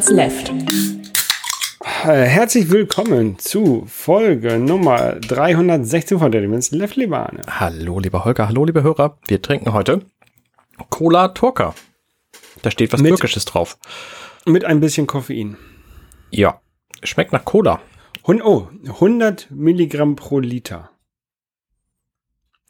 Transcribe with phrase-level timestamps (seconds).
[0.00, 0.48] Daniels Left.
[2.04, 7.42] Äh, Herzlich willkommen zu Folge Nummer 316 von Daniels Left, Libane.
[7.46, 9.18] Hallo, lieber Holger, hallo, liebe Hörer.
[9.28, 10.06] Wir trinken heute
[10.88, 11.74] Cola Turca.
[12.62, 13.76] Da steht was Mit- Türkisches drauf.
[14.46, 15.58] Mit ein bisschen Koffein.
[16.30, 16.62] Ja,
[17.02, 17.82] schmeckt nach Cola.
[18.26, 20.88] Hun oh, 100 Milligramm pro Liter.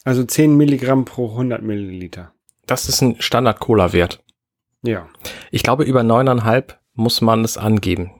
[0.02, 2.32] Also 10 Milligramm pro 100 Milliliter.
[2.66, 4.20] Das ist ein Standard-Cola-Wert.
[4.82, 5.08] Ja.
[5.52, 8.12] Ich glaube, über 9,5 muss man es angeben.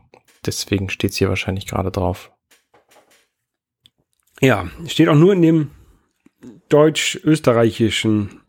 [0.45, 2.33] Deswegen steht es hier wahrscheinlich gerade drauf.
[4.41, 5.71] Ja, steht auch nur in dem
[6.71, 8.41] deutsch-österreichischen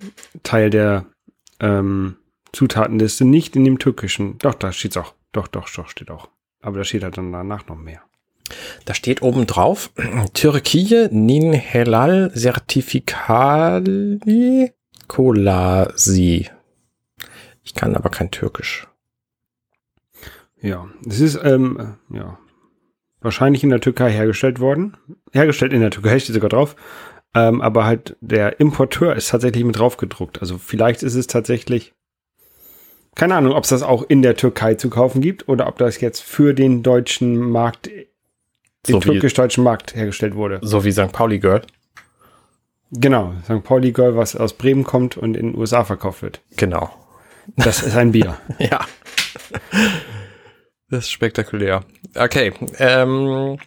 [0.43, 1.05] Teil der
[1.59, 2.15] ähm,
[2.53, 4.37] Zutatenliste, nicht in dem türkischen.
[4.37, 5.13] Doch, da steht's auch.
[5.33, 6.29] Doch, doch, doch, steht auch.
[6.61, 8.01] Aber da steht halt dann danach noch mehr.
[8.85, 9.91] Da steht oben drauf,
[10.33, 14.71] Türkei Nin Helal Zertifikali
[15.07, 16.49] Kolasi.
[17.63, 18.87] Ich kann aber kein Türkisch.
[20.61, 22.37] Ja, es ist ähm, äh, ja
[23.19, 24.97] wahrscheinlich in der Türkei hergestellt worden.
[25.31, 26.75] Hergestellt in der Türkei steht sogar drauf.
[27.33, 30.41] Ähm, aber halt der Importeur ist tatsächlich mit drauf gedruckt.
[30.41, 31.93] Also vielleicht ist es tatsächlich
[33.15, 35.99] keine Ahnung, ob es das auch in der Türkei zu kaufen gibt oder ob das
[35.99, 38.05] jetzt für den deutschen Markt, den
[38.87, 40.59] So türkisch-deutschen Markt hergestellt wurde.
[40.61, 41.11] So wie St.
[41.11, 41.61] Pauli Girl.
[42.91, 43.63] Genau, St.
[43.63, 46.41] Pauli Girl, was aus Bremen kommt und in den USA verkauft wird.
[46.57, 46.89] Genau.
[47.57, 48.37] Das ist ein Bier.
[48.59, 48.85] Ja.
[50.91, 51.85] Das ist spektakulär.
[52.15, 52.53] Okay.
[52.77, 53.57] Ähm,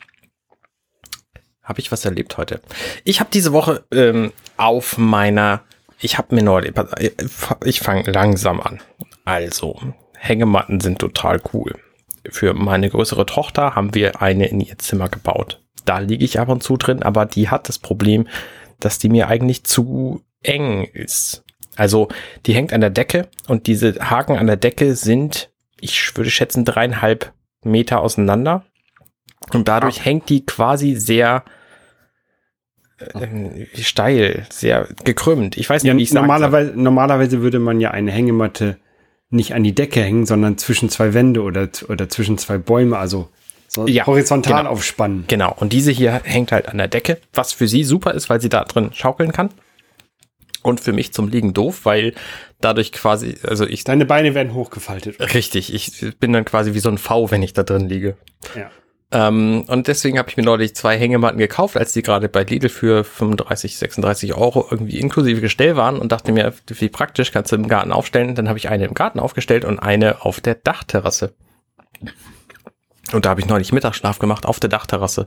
[1.62, 2.61] habe ich was erlebt heute?
[3.03, 5.62] Ich habe diese Woche ähm, auf meiner,
[5.98, 6.75] ich habe mir neulich,
[7.64, 8.80] ich fange langsam an.
[9.25, 9.80] Also,
[10.12, 11.75] Hängematten sind total cool.
[12.28, 15.62] Für meine größere Tochter haben wir eine in ihr Zimmer gebaut.
[15.86, 18.28] Da liege ich ab und zu drin, aber die hat das Problem,
[18.80, 21.42] dass die mir eigentlich zu eng ist.
[21.74, 22.08] Also
[22.45, 25.51] die hängt an der Decke und diese Haken an der Decke sind,
[25.84, 28.64] ich würde schätzen, dreieinhalb Meter auseinander.
[29.52, 31.45] Und dadurch hängt die quasi sehr
[32.98, 35.56] äh, steil, sehr gekrümmt.
[35.56, 38.78] Ich weiß nicht, Ja, wie ich normalerweise, normalerweise würde man ja eine Hängematte
[39.30, 43.28] nicht an die Decke hängen, sondern zwischen zwei Wände oder, oder zwischen zwei Bäume, also
[43.68, 44.70] so Ja, horizontal genau.
[44.70, 45.24] aufspannen.
[45.27, 48.40] Genau, und diese hier hängt halt an der Decke, was für sie super ist, weil
[48.40, 49.51] sie da drin schaukeln kann.
[50.64, 52.14] Und für mich zum Liegen doof, weil
[52.61, 55.20] dadurch quasi, also ich, Deine Beine werden hochgefaltet.
[55.35, 58.17] richtig, ich bin dann quasi wie so ein V, wenn ich da drin liege.
[58.57, 58.70] Ja.
[59.13, 62.70] Ähm, und deswegen habe ich mir neulich zwei Hängematten gekauft, als die gerade bei Lidl
[62.70, 67.57] für 35, 36 Euro irgendwie inklusive Gestell waren und dachte mir, wie praktisch, kannst du
[67.57, 68.35] im Garten aufstellen.
[68.35, 71.35] Dann habe ich eine im Garten aufgestellt und eine auf der Dachterrasse.
[73.13, 75.27] Und da habe ich neulich Mittagsschlaf gemacht auf der Dachterrasse.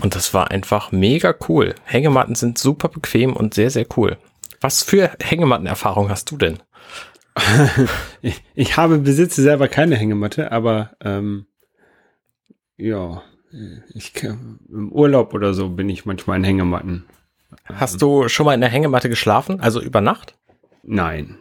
[0.00, 1.74] Und das war einfach mega cool.
[1.84, 4.16] Hängematten sind super bequem und sehr, sehr cool.
[4.62, 6.58] Was für Hängemattenerfahrung hast du denn?
[8.24, 11.46] Ich, ich habe besitze selber keine Hängematte, aber ähm,
[12.76, 13.22] ja,
[13.92, 17.04] ich im Urlaub oder so bin ich manchmal in Hängematten.
[17.64, 19.60] Hast du schon mal in der Hängematte geschlafen?
[19.60, 20.36] Also über Nacht?
[20.84, 21.36] Nein.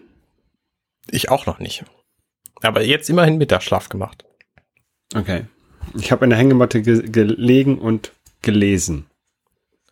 [1.09, 1.85] Ich auch noch nicht.
[2.63, 4.25] Aber jetzt immerhin Mittagsschlaf gemacht.
[5.13, 5.45] Okay.
[5.95, 8.11] Ich habe in der Hängematte ge gelegen und
[8.41, 9.05] gelesen.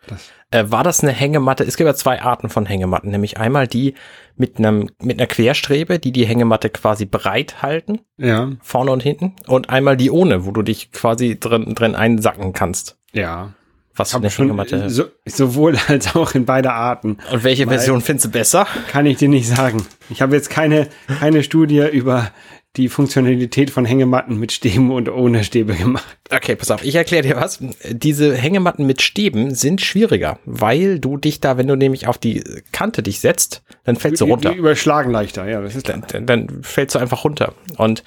[0.07, 1.63] Das, Äh, war das eine Hängematte?
[1.63, 3.93] Es gibt ja zwei Arten von Hängematten, nämlich einmal die
[4.35, 9.35] mit einem mit einer Querstrebe, die die Hängematte quasi breit halten, ja, vorne und hinten,
[9.47, 12.97] und einmal die ohne, wo du dich quasi drin drin einsacken kannst.
[13.13, 13.53] ja.
[13.95, 14.89] Was für eine Hängematte?
[14.89, 17.17] so, sowohl als auch in beide Arten.
[17.33, 18.65] und welche Version findest du besser?
[18.89, 19.85] Kann ich dir nicht sagen.
[20.09, 20.87] Ich habe jetzt keine,
[21.19, 22.31] keine Studie über
[22.77, 26.05] die Funktionalität von Hängematten mit Stäben und ohne Stäbe gemacht.
[26.31, 27.59] Okay, pass auf, ich erkläre dir was.
[27.89, 32.43] Diese Hängematten mit Stäben sind schwieriger, weil du dich da, wenn du nämlich auf die
[32.71, 34.51] Kante dich setzt, dann fällst du runter.
[34.51, 36.01] Die überschlagen leichter, ja, das ist klar.
[36.11, 37.53] dann, dann fällst du einfach runter.
[37.77, 38.03] Und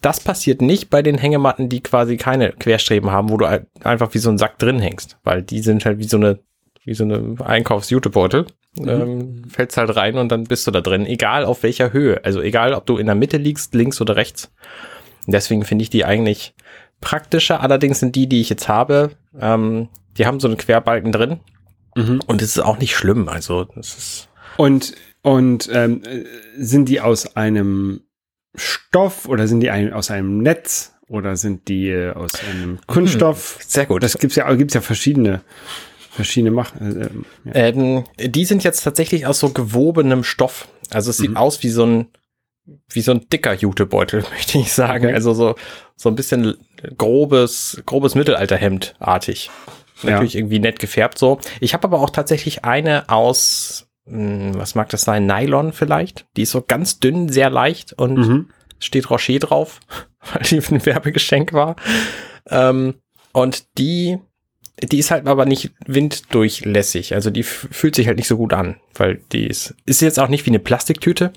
[0.00, 4.14] das passiert nicht bei den Hängematten, die quasi keine Querstreben haben, wo du ein- einfach
[4.14, 6.38] wie so ein Sack drin hängst, weil die sind halt wie so eine,
[6.84, 8.46] wie so eine Einkaufsjutebeutel.
[8.78, 12.24] Ähm, fällst halt rein und dann bist du da drin, egal auf welcher Höhe.
[12.24, 14.50] Also egal, ob du in der Mitte liegst, links oder rechts.
[15.26, 16.54] Und deswegen finde ich die eigentlich
[17.00, 17.60] praktischer.
[17.60, 19.88] Allerdings sind die, die ich jetzt habe, ähm,
[20.18, 21.40] die haben so einen Querbalken drin.
[21.94, 22.20] Mhm.
[22.26, 23.28] Und es ist auch nicht schlimm.
[23.28, 26.24] Also, das ist, Und, und ähm, äh,
[26.56, 28.02] sind die aus einem
[28.54, 33.58] Stoff oder sind die ein, aus einem Netz oder sind die äh, aus einem Kunststoff?
[33.66, 34.02] sehr gut.
[34.02, 35.42] Das gibt's ja, gibt's ja verschiedene,
[36.16, 36.74] verschiedene Mach.
[36.80, 37.52] Äh, ähm, ja.
[37.54, 40.68] Ähm, die sind jetzt tatsächlich aus so gewobenem Stoff.
[40.90, 41.36] Also es sieht Mhm.
[41.36, 42.08] aus wie so ein
[42.92, 45.04] wie so ein dicker Jutebeutel, möchte ich sagen.
[45.06, 45.14] Okay.
[45.14, 45.54] Also so
[45.94, 46.56] so ein bisschen
[46.98, 49.50] grobes grobes Mittelalterhemd artig.
[50.02, 50.10] Ja.
[50.10, 51.38] Natürlich irgendwie nett gefärbt so.
[51.60, 55.26] Ich habe aber auch tatsächlich eine aus mh, was mag das sein?
[55.26, 56.26] Nylon vielleicht?
[56.36, 58.50] Die ist so ganz dünn, sehr leicht und Mhm.
[58.80, 59.80] steht Rocher drauf.
[60.32, 61.76] weil die ein Werbegeschenk war.
[62.50, 62.94] Ähm,
[63.32, 64.18] und die,
[64.82, 67.14] die ist halt aber nicht winddurchlässig.
[67.14, 70.28] Also die fühlt sich halt nicht so gut an, weil die ist, ist jetzt auch
[70.28, 71.32] nicht wie eine Plastiktüte,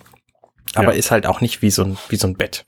[0.75, 0.99] aber ja.
[0.99, 2.65] ist halt auch nicht wie so ein, wie so ein Bett.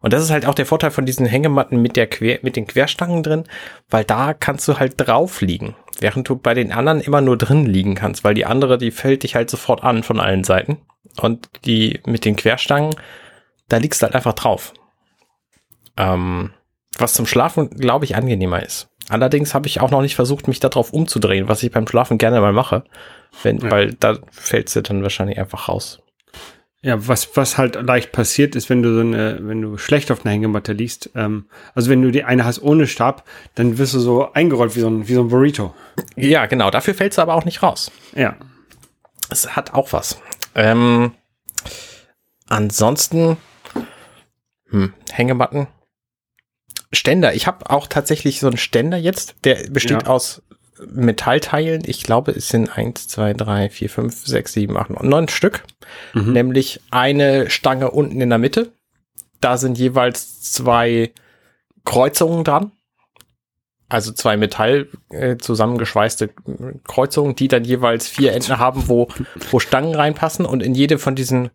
[0.00, 2.66] Und das ist halt auch der Vorteil von diesen Hängematten mit der Quer, mit den
[2.66, 3.44] Querstangen drin,
[3.88, 7.64] weil da kannst du halt drauf liegen, während du bei den anderen immer nur drin
[7.64, 10.78] liegen kannst, weil die andere, die fällt dich halt sofort an von allen Seiten.
[11.20, 12.94] Und die mit den Querstangen,
[13.68, 14.74] da liegst du halt einfach drauf.
[15.96, 16.50] Ähm,
[16.98, 18.88] was zum Schlafen, glaube ich, angenehmer ist.
[19.08, 22.40] Allerdings habe ich auch noch nicht versucht, mich darauf umzudrehen, was ich beim Schlafen gerne
[22.40, 22.84] mal mache,
[23.42, 23.70] wenn, ja.
[23.70, 26.00] weil da fällt sie dann wahrscheinlich einfach raus.
[26.84, 30.24] Ja, was, was halt leicht passiert ist, wenn du so eine, wenn du schlecht auf
[30.24, 33.24] einer Hängematte liegst, ähm, also wenn du die eine hast ohne Stab,
[33.54, 35.74] dann wirst du so eingerollt wie so ein, wie so ein Burrito.
[36.14, 37.90] Ja, genau, dafür fällst du aber auch nicht raus.
[38.14, 38.36] Ja.
[39.30, 40.20] Es hat auch was.
[40.54, 41.12] Ähm,
[42.48, 43.38] ansonsten,
[44.68, 45.68] hm, Hängematten.
[46.94, 47.34] Ständer.
[47.34, 50.08] Ich habe auch tatsächlich so einen Ständer jetzt, der besteht ja.
[50.08, 50.42] aus
[50.86, 51.82] Metallteilen.
[51.86, 55.64] Ich glaube, es sind eins, zwei, drei, vier, fünf, sechs, sieben, acht, neun Stück.
[56.14, 56.32] Mhm.
[56.32, 58.72] Nämlich eine Stange unten in der Mitte.
[59.40, 61.12] Da sind jeweils zwei
[61.84, 62.72] Kreuzungen dran.
[63.88, 66.30] Also zwei Metall äh, zusammengeschweißte
[66.84, 69.08] Kreuzungen, die dann jeweils vier Enden haben, wo,
[69.50, 70.46] wo Stangen reinpassen.
[70.46, 71.50] Und in jede von diesen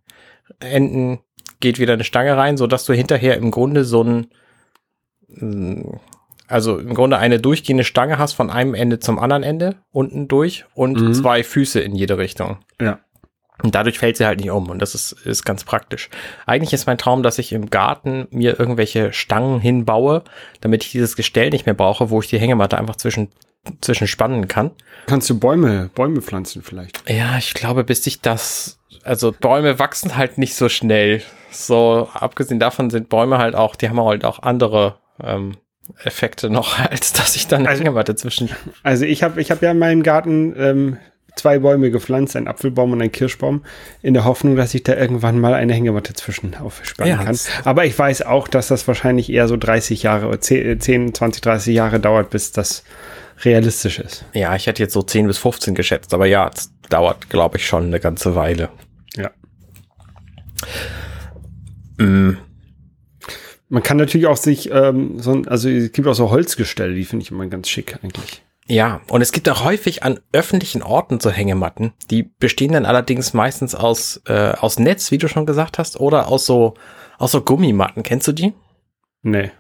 [0.60, 1.20] Enden
[1.60, 4.28] geht wieder eine Stange rein, so dass du hinterher im Grunde so ein
[6.48, 10.66] also im Grunde eine durchgehende Stange hast von einem Ende zum anderen Ende, unten durch
[10.74, 11.14] und mhm.
[11.14, 12.58] zwei Füße in jede Richtung.
[12.82, 13.00] Ja.
[13.62, 16.10] Und dadurch fällt sie halt nicht um und das ist, ist ganz praktisch.
[16.46, 20.24] Eigentlich ist mein Traum, dass ich im Garten mir irgendwelche Stangen hinbaue,
[20.62, 23.30] damit ich dieses Gestell nicht mehr brauche, wo ich die Hängematte einfach zwischen,
[23.82, 24.72] zwischen spannen kann.
[25.08, 27.04] Kannst du Bäume, Bäume pflanzen vielleicht?
[27.10, 31.22] Ja, ich glaube, bis ich das, also Bäume wachsen halt nicht so schnell.
[31.52, 35.58] So, abgesehen davon sind Bäume halt auch, die haben halt auch andere ähm,
[36.04, 38.50] Effekte noch, als dass ich dann also, Hängematte zwischen.
[38.84, 40.98] Also ich habe ich hab ja in meinem Garten ähm,
[41.36, 43.64] zwei Bäume gepflanzt, einen Apfelbaum und einen Kirschbaum,
[44.02, 47.38] in der Hoffnung, dass ich da irgendwann mal eine Hängematte zwischen aufspannen ja, kann.
[47.64, 50.80] Aber ich weiß auch, dass das wahrscheinlich eher so 30 Jahre, 10,
[51.14, 52.84] 20, 30 Jahre dauert, bis das
[53.44, 54.26] realistisch ist.
[54.34, 57.66] Ja, ich hätte jetzt so 10 bis 15 geschätzt, aber ja, es dauert, glaube ich,
[57.66, 58.70] schon eine ganze Weile.
[59.16, 59.32] Ja.
[61.98, 62.38] Mm.
[63.70, 67.24] Man kann natürlich auch sich ähm, so, also es gibt auch so Holzgestelle, die finde
[67.24, 68.44] ich immer ganz schick eigentlich.
[68.66, 71.94] Ja, und es gibt auch häufig an öffentlichen Orten so Hängematten.
[72.12, 76.28] Die bestehen dann allerdings meistens aus, äh, aus Netz, wie du schon gesagt hast, oder
[76.28, 76.76] aus so,
[77.18, 78.04] aus so Gummimatten.
[78.04, 78.54] Kennst du die?
[79.24, 79.52] Nee.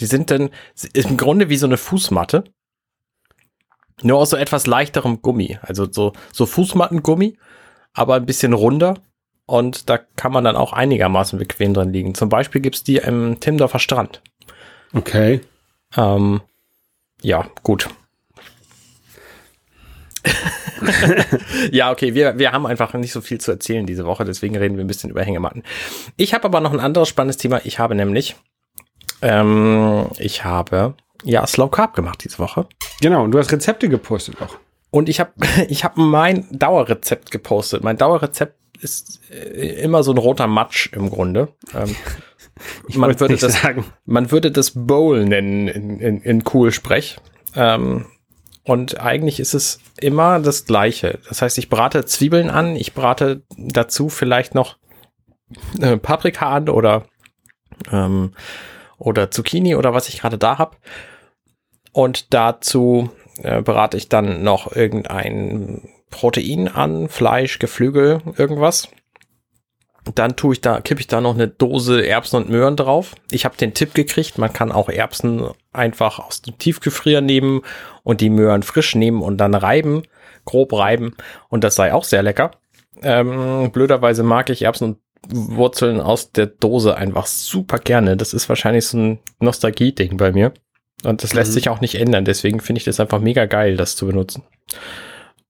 [0.00, 0.50] Die sind dann
[0.92, 2.44] im Grunde wie so eine Fußmatte.
[4.02, 5.58] Nur aus so etwas leichterem Gummi.
[5.62, 7.38] Also so, so Fußmattengummi,
[7.92, 8.94] aber ein bisschen runder
[9.46, 12.14] und da kann man dann auch einigermaßen bequem drin liegen.
[12.14, 14.22] Zum Beispiel gibt's die im Timdorfer Strand.
[14.94, 15.40] Okay.
[15.96, 16.40] Ähm,
[17.22, 17.88] ja, gut.
[21.70, 24.76] ja, okay, wir, wir haben einfach nicht so viel zu erzählen diese Woche, deswegen reden
[24.76, 25.62] wir ein bisschen über Hängematten.
[26.16, 27.60] Ich habe aber noch ein anderes spannendes Thema.
[27.64, 28.36] Ich habe nämlich,
[29.20, 32.66] ähm, ich habe ja Slow Carb gemacht diese Woche.
[33.00, 34.56] Genau, und du hast Rezepte gepostet auch.
[34.90, 35.32] Und ich habe
[35.68, 37.82] ich hab mein Dauerrezept gepostet.
[37.82, 41.48] Mein Dauerrezept ist äh, immer so ein roter Matsch im Grunde.
[41.74, 41.94] Ähm,
[42.94, 43.84] man, würde das, sagen.
[44.04, 47.18] man würde das Bowl nennen in, in, in cool Sprech.
[47.54, 48.06] Ähm,
[48.64, 51.18] und eigentlich ist es immer das Gleiche.
[51.28, 54.76] Das heißt, ich brate Zwiebeln an, ich brate dazu vielleicht noch
[55.80, 57.06] äh, Paprika an oder,
[57.90, 58.32] ähm,
[58.98, 60.76] oder Zucchini oder was ich gerade da habe.
[61.92, 63.10] Und dazu
[63.42, 68.88] äh, berate ich dann noch irgendein Protein an, Fleisch, Geflügel, irgendwas.
[70.14, 73.14] Dann tue ich da, kippe ich da noch eine Dose Erbsen und Möhren drauf.
[73.30, 77.62] Ich habe den Tipp gekriegt, man kann auch Erbsen einfach aus dem Tiefgefrier nehmen
[78.02, 80.02] und die Möhren frisch nehmen und dann reiben,
[80.44, 81.14] grob reiben.
[81.48, 82.52] Und das sei auch sehr lecker.
[83.02, 88.16] Ähm, blöderweise mag ich Erbsen und Wurzeln aus der Dose einfach super gerne.
[88.16, 90.52] Das ist wahrscheinlich so ein Nostalgie-Ding bei mir.
[91.04, 91.54] Und das lässt mhm.
[91.54, 92.24] sich auch nicht ändern.
[92.24, 94.42] Deswegen finde ich das einfach mega geil, das zu benutzen.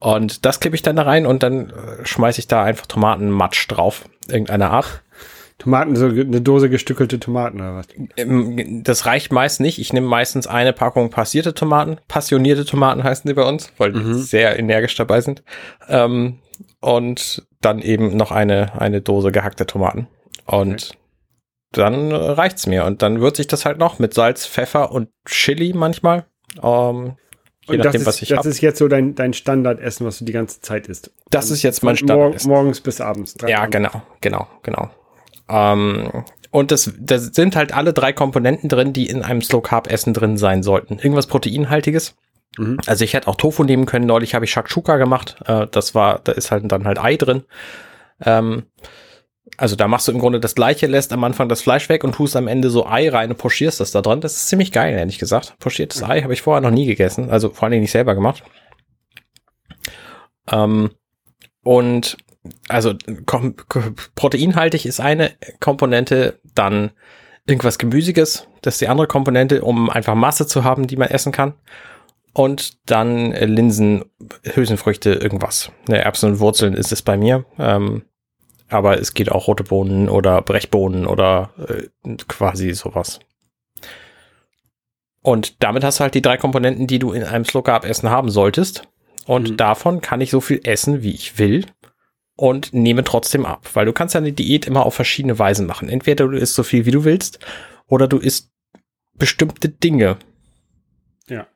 [0.03, 3.69] Und das kippe ich dann da rein und dann äh, schmeiße ich da einfach Tomatenmatsch
[3.69, 4.09] drauf.
[4.27, 5.05] Irgendeiner Art.
[5.59, 7.87] Tomaten, so eine Dose gestückelte Tomaten oder was?
[8.17, 9.79] Ähm, das reicht meist nicht.
[9.79, 11.99] Ich nehme meistens eine Packung passierte Tomaten.
[12.09, 14.15] Passionierte Tomaten heißen die bei uns, weil mhm.
[14.15, 15.45] die sehr energisch dabei sind.
[15.89, 16.41] Ähm,
[16.81, 20.09] und dann eben noch eine, eine Dose gehackte Tomaten.
[20.47, 20.99] Und okay.
[21.71, 22.87] dann reicht's mir.
[22.87, 26.25] Und dann würze ich das halt noch mit Salz, Pfeffer und Chili manchmal.
[26.61, 27.15] Ähm,
[27.69, 28.47] Je nachdem, ist, was ich Das hab.
[28.47, 31.13] ist jetzt so dein, dein Standardessen, was du die ganze Zeit isst.
[31.31, 32.49] Das ist jetzt mein Standardessen.
[32.49, 33.37] Morgens bis abends.
[33.47, 34.91] Ja, genau, genau, genau.
[35.49, 39.91] Ähm, und das, das sind halt alle drei Komponenten drin, die in einem Slow Carb
[39.91, 40.99] Essen drin sein sollten.
[40.99, 42.15] Irgendwas Proteinhaltiges.
[42.59, 42.79] Mhm.
[42.87, 44.07] Also ich hätte auch Tofu nehmen können.
[44.07, 45.37] Neulich habe ich Shakshuka gemacht.
[45.47, 47.45] Äh, das war, da ist halt dann halt Ei drin.
[48.25, 48.65] Ähm,
[49.63, 52.17] also da machst du im Grunde das gleiche, lässt am Anfang das Fleisch weg und
[52.17, 54.21] tust am Ende so Ei rein und pochierst das da dran.
[54.21, 55.55] Das ist ziemlich geil, ehrlich gesagt.
[55.61, 57.31] Pochiertes Ei habe ich vorher noch nie gegessen.
[57.31, 58.43] Also vor allen Dingen nicht selber gemacht.
[60.51, 60.91] Ähm,
[61.63, 62.17] und
[62.69, 62.95] also
[64.17, 66.91] proteinhaltig ist eine Komponente, dann
[67.47, 71.31] irgendwas Gemüsiges, das ist die andere Komponente, um einfach Masse zu haben, die man essen
[71.31, 71.55] kann.
[72.35, 74.07] Und dann Linsen,
[74.43, 75.71] Hülsenfrüchte, irgendwas.
[75.87, 77.45] Ne, Erbsen und Wurzeln ist es bei mir.
[77.61, 78.03] Ähm,
[78.73, 83.21] aber es geht auch rote Bohnen oder Brechbohnen oder äh, quasi sowas.
[85.23, 88.11] Und damit hast du halt die drei Komponenten, die du in einem Slow Carb Essen
[88.11, 88.89] haben solltest.
[89.27, 89.57] Und mhm.
[89.57, 91.67] davon kann ich so viel essen, wie ich will
[92.37, 95.89] und nehme trotzdem ab, weil du kannst ja eine Diät immer auf verschiedene Weisen machen.
[95.89, 97.39] Entweder du isst so viel, wie du willst,
[97.87, 98.51] oder du isst
[99.15, 100.17] bestimmte Dinge.
[101.29, 101.47] Ja.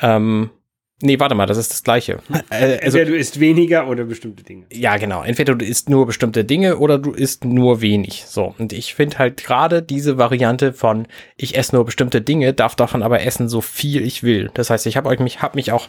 [0.00, 0.50] Ähm,
[1.00, 2.18] nee, warte mal, das ist das Gleiche.
[2.50, 4.66] Äh, also, Entweder du isst weniger oder bestimmte Dinge.
[4.72, 5.22] Ja, genau.
[5.22, 8.24] Entweder du isst nur bestimmte Dinge oder du isst nur wenig.
[8.26, 8.54] So.
[8.58, 13.02] Und ich finde halt gerade diese Variante von ich esse nur bestimmte Dinge, darf davon
[13.02, 14.50] aber essen, so viel ich will.
[14.54, 15.88] Das heißt, ich habe mich, hab mich auch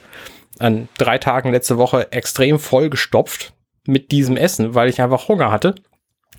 [0.59, 3.53] an drei Tagen letzte Woche extrem voll gestopft
[3.85, 5.75] mit diesem Essen, weil ich einfach Hunger hatte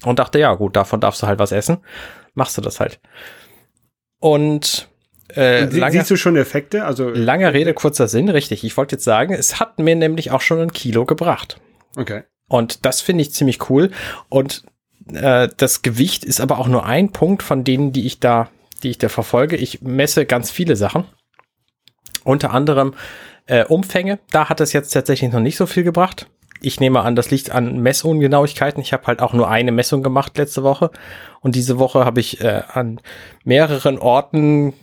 [0.04, 1.78] und dachte, ja gut, davon darfst du halt was essen.
[2.34, 3.00] Machst du das halt.
[4.20, 4.89] Und
[5.36, 6.84] äh, Sie, lange, siehst du schon Effekte?
[6.84, 8.64] Also lange Rede, kurzer Sinn, richtig.
[8.64, 11.60] Ich wollte jetzt sagen, es hat mir nämlich auch schon ein Kilo gebracht.
[11.96, 12.22] Okay.
[12.48, 13.90] Und das finde ich ziemlich cool.
[14.28, 14.64] Und
[15.12, 18.50] äh, das Gewicht ist aber auch nur ein Punkt von denen, die ich da,
[18.82, 19.56] die ich da verfolge.
[19.56, 21.04] Ich messe ganz viele Sachen.
[22.24, 22.94] Unter anderem
[23.46, 24.18] äh, Umfänge.
[24.30, 26.26] Da hat es jetzt tatsächlich noch nicht so viel gebracht
[26.62, 28.82] ich nehme an, das liegt an Messungenauigkeiten.
[28.82, 30.90] Ich habe halt auch nur eine Messung gemacht letzte Woche.
[31.40, 33.00] Und diese Woche habe ich äh, an
[33.44, 34.74] mehreren Orten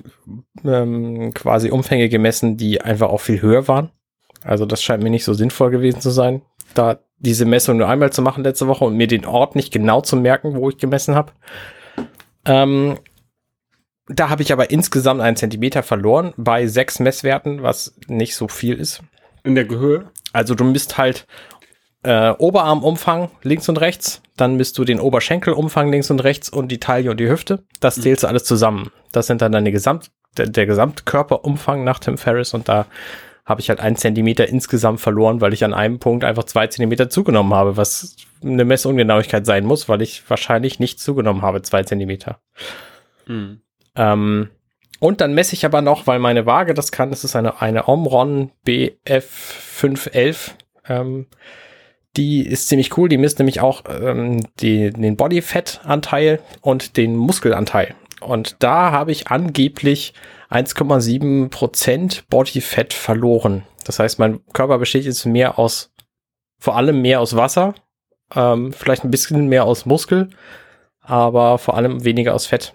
[0.65, 3.91] ähm, quasi Umfänge gemessen, die einfach auch viel höher waren.
[4.43, 6.41] Also das scheint mir nicht so sinnvoll gewesen zu sein,
[6.73, 10.01] da diese Messung nur einmal zu machen letzte Woche und mir den Ort nicht genau
[10.01, 11.31] zu merken, wo ich gemessen habe.
[12.45, 12.97] Ähm,
[14.07, 18.75] da habe ich aber insgesamt einen Zentimeter verloren bei sechs Messwerten, was nicht so viel
[18.75, 19.01] ist.
[19.43, 20.11] In der Höhe?
[20.33, 21.27] Also du misst halt
[22.03, 26.79] äh, Oberarmumfang links und rechts, dann misst du den Oberschenkelumfang links und rechts und die
[26.79, 27.63] Taille und die Hüfte.
[27.79, 28.01] Das mhm.
[28.01, 28.91] zählst du alles zusammen.
[29.11, 32.85] Das sind dann deine Gesamt, der, der Gesamtkörperumfang nach Tim Ferriss und da
[33.45, 37.09] habe ich halt einen Zentimeter insgesamt verloren, weil ich an einem Punkt einfach zwei Zentimeter
[37.09, 42.41] zugenommen habe, was eine Messungenauigkeit sein muss, weil ich wahrscheinlich nicht zugenommen habe, zwei Zentimeter.
[43.25, 43.61] Mhm.
[43.95, 44.49] Ähm,
[44.99, 47.87] und dann messe ich aber noch, weil meine Waage das kann, das ist eine, eine
[47.87, 50.51] Omron BF511.
[50.89, 51.27] Ähm,
[52.17, 53.07] die ist ziemlich cool.
[53.07, 57.95] Die misst nämlich auch ähm, die, den Bodyfat-Anteil und den Muskelanteil.
[58.19, 60.13] Und da habe ich angeblich
[60.49, 63.63] 1,7 Prozent Bodyfat verloren.
[63.85, 65.93] Das heißt, mein Körper besteht jetzt mehr aus,
[66.59, 67.75] vor allem mehr aus Wasser,
[68.35, 70.29] ähm, vielleicht ein bisschen mehr aus Muskel,
[71.01, 72.73] aber vor allem weniger aus Fett.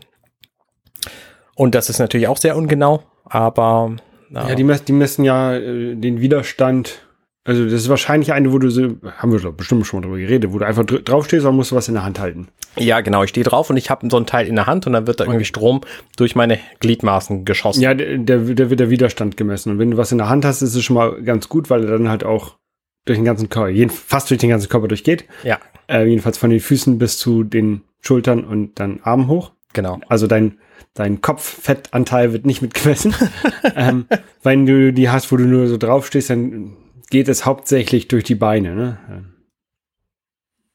[1.55, 3.97] Und das ist natürlich auch sehr ungenau, aber.
[4.31, 7.07] Äh, ja, die, mess die messen ja äh, den Widerstand
[7.45, 10.19] also das ist wahrscheinlich eine, wo du so, haben wir doch bestimmt schon mal drüber
[10.19, 12.49] geredet, wo du einfach draufstehst und musst du was in der Hand halten.
[12.77, 13.25] Ja, genau.
[13.25, 15.19] Ich stehe drauf und ich habe so ein Teil in der Hand und dann wird
[15.19, 15.81] da irgendwie Strom
[16.17, 17.83] durch meine Gliedmaßen geschossen.
[17.83, 19.73] Ja, der, der wird der Widerstand gemessen.
[19.73, 21.85] Und wenn du was in der Hand hast, ist es schon mal ganz gut, weil
[21.85, 22.57] er dann halt auch
[23.05, 25.25] durch den ganzen Körper, jeden, fast durch den ganzen Körper durchgeht.
[25.43, 25.59] Ja.
[25.89, 29.51] Äh, jedenfalls von den Füßen bis zu den Schultern und dann Armen hoch.
[29.73, 30.01] Genau.
[30.09, 30.59] Also dein,
[30.95, 33.15] dein Kopffettanteil wird nicht mitgemessen.
[33.77, 34.07] ähm,
[34.45, 36.77] wenn du die hast, wo du nur so draufstehst, dann
[37.13, 38.75] geht es hauptsächlich durch die Beine.
[38.75, 39.29] Ne?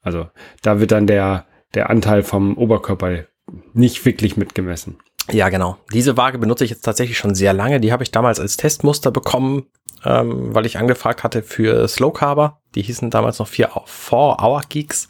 [0.01, 0.29] Also
[0.61, 3.25] da wird dann der, der Anteil vom Oberkörper
[3.73, 4.99] nicht wirklich mitgemessen.
[5.31, 5.79] Ja, genau.
[5.91, 7.79] Diese Waage benutze ich jetzt tatsächlich schon sehr lange.
[7.79, 9.65] Die habe ich damals als Testmuster bekommen,
[10.05, 12.61] ähm, weil ich angefragt hatte für Slow Carber.
[12.75, 13.71] Die hießen damals noch 4
[14.11, 15.07] Hour Geeks.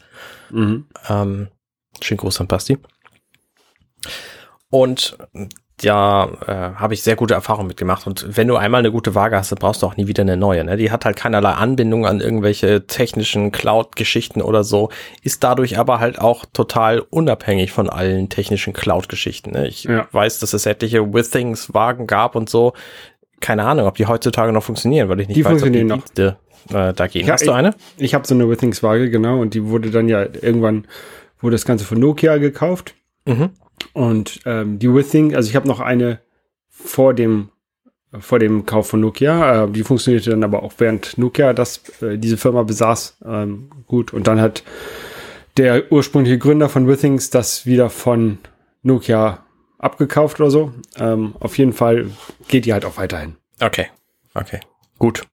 [0.48, 0.86] Mhm.
[1.10, 1.48] Ähm,
[2.00, 2.78] schön groß an Basti.
[4.70, 5.18] Und
[5.82, 8.06] ja, äh, habe ich sehr gute Erfahrungen mitgemacht.
[8.06, 10.36] Und wenn du einmal eine gute Waage hast, dann brauchst du auch nie wieder eine
[10.36, 10.64] neue.
[10.64, 10.76] Ne?
[10.76, 14.90] Die hat halt keinerlei Anbindung an irgendwelche technischen Cloud-Geschichten oder so,
[15.22, 19.52] ist dadurch aber halt auch total unabhängig von allen technischen Cloud-Geschichten.
[19.52, 19.68] Ne?
[19.68, 20.08] Ich ja.
[20.12, 22.72] weiß, dass es etliche Withings-Wagen gab und so.
[23.40, 25.98] Keine Ahnung, ob die heutzutage noch funktionieren, weil ich nicht die weiß, ob die noch.
[25.98, 26.38] Dienste
[26.70, 27.26] äh, da gehen.
[27.26, 27.74] Ja, Hast du eine?
[27.96, 30.86] Ich, ich habe so eine Withings-Waage, genau, und die wurde dann ja irgendwann,
[31.40, 32.94] wurde das Ganze von Nokia gekauft.
[33.26, 33.50] Mhm.
[33.92, 36.20] Und ähm, die Withing, also ich habe noch eine
[36.68, 37.50] vor dem
[38.18, 39.64] vor dem Kauf von Nokia.
[39.64, 44.12] Äh, die funktionierte dann aber auch während Nokia das äh, diese Firma besaß ähm, gut.
[44.12, 44.62] Und dann hat
[45.56, 48.38] der ursprüngliche Gründer von Withings das wieder von
[48.82, 49.44] Nokia
[49.78, 50.72] abgekauft oder so.
[50.96, 52.10] Ähm, auf jeden Fall
[52.48, 53.36] geht die halt auch weiterhin.
[53.60, 53.86] Okay,
[54.34, 54.60] okay,
[54.98, 55.26] gut.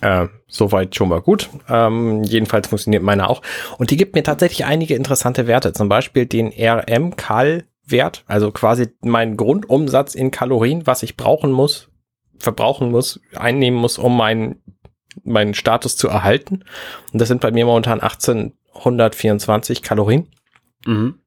[0.00, 1.48] Äh, soweit schon mal gut.
[1.68, 3.42] Ähm, jedenfalls funktioniert meine auch.
[3.78, 5.72] Und die gibt mir tatsächlich einige interessante Werte.
[5.72, 11.88] Zum Beispiel den RM-Kal-Wert, also quasi mein Grundumsatz in Kalorien, was ich brauchen muss,
[12.38, 14.62] verbrauchen muss, einnehmen muss, um meinen
[15.24, 16.64] meinen Status zu erhalten.
[17.12, 20.28] Und das sind bei mir momentan 1824 Kalorien.
[20.84, 21.20] Mhm.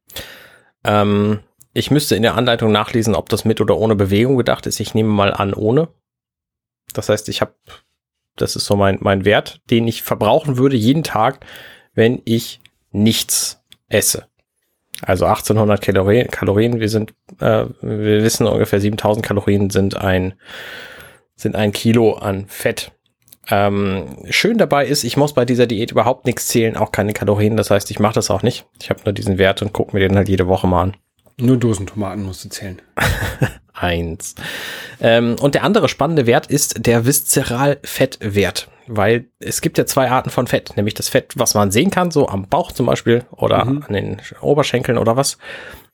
[0.84, 1.40] Ähm,
[1.74, 4.80] ich müsste in der Anleitung nachlesen, ob das mit oder ohne Bewegung gedacht ist.
[4.80, 5.90] Ich nehme mal an, ohne.
[6.94, 7.54] Das heißt, ich habe,
[8.42, 11.46] das ist so mein, mein Wert, den ich verbrauchen würde jeden Tag,
[11.94, 12.60] wenn ich
[12.92, 14.26] nichts esse.
[15.02, 20.34] Also 1800 Kalorien, Kalorien wir sind, äh, wir wissen ungefähr 7000 Kalorien sind ein,
[21.36, 22.92] sind ein Kilo an Fett.
[23.50, 27.58] Ähm, schön dabei ist, ich muss bei dieser Diät überhaupt nichts zählen, auch keine Kalorien.
[27.58, 28.66] Das heißt, ich mache das auch nicht.
[28.82, 30.98] Ich habe nur diesen Wert und gucke mir den halt jede Woche mal an.
[31.40, 32.82] Nur Dosentomaten musst du zählen.
[33.74, 34.36] Eins.
[35.00, 40.30] Ähm, und der andere spannende Wert ist der Viszeralfettwert, weil es gibt ja zwei Arten
[40.30, 43.64] von Fett, nämlich das Fett, was man sehen kann, so am Bauch zum Beispiel oder
[43.64, 43.84] mhm.
[43.88, 45.38] an den Oberschenkeln oder was.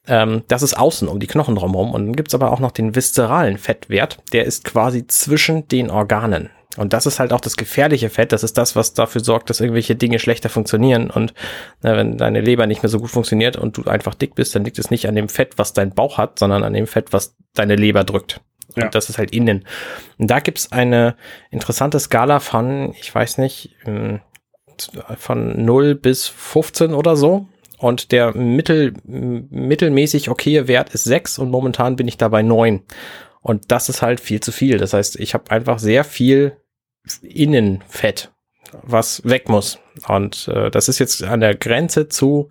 [0.08, 1.92] Ähm, das ist außen um die Knochen drumherum.
[1.92, 6.50] Und dann gibt's aber auch noch den viszeralen Fettwert, der ist quasi zwischen den Organen.
[6.78, 8.32] Und das ist halt auch das gefährliche Fett.
[8.32, 11.10] Das ist das, was dafür sorgt, dass irgendwelche Dinge schlechter funktionieren.
[11.10, 11.34] Und
[11.82, 14.66] na, wenn deine Leber nicht mehr so gut funktioniert und du einfach dick bist, dann
[14.66, 17.36] liegt es nicht an dem Fett, was dein Bauch hat, sondern an dem Fett, was
[17.54, 18.42] deine Leber drückt.
[18.76, 18.86] Ja.
[18.86, 19.66] Und das ist halt innen.
[20.18, 21.16] Und da gibt's eine
[21.50, 24.20] interessante Skala von, ich weiß nicht, ähm,
[25.18, 27.48] von 0 bis 15 oder so.
[27.78, 32.82] Und der mittel, mittelmäßig okaye Wert ist 6 und momentan bin ich dabei 9.
[33.42, 34.78] Und das ist halt viel zu viel.
[34.78, 36.58] Das heißt, ich habe einfach sehr viel
[37.22, 38.32] Innenfett,
[38.84, 39.80] was weg muss.
[40.08, 42.50] Und äh, das ist jetzt an der Grenze zu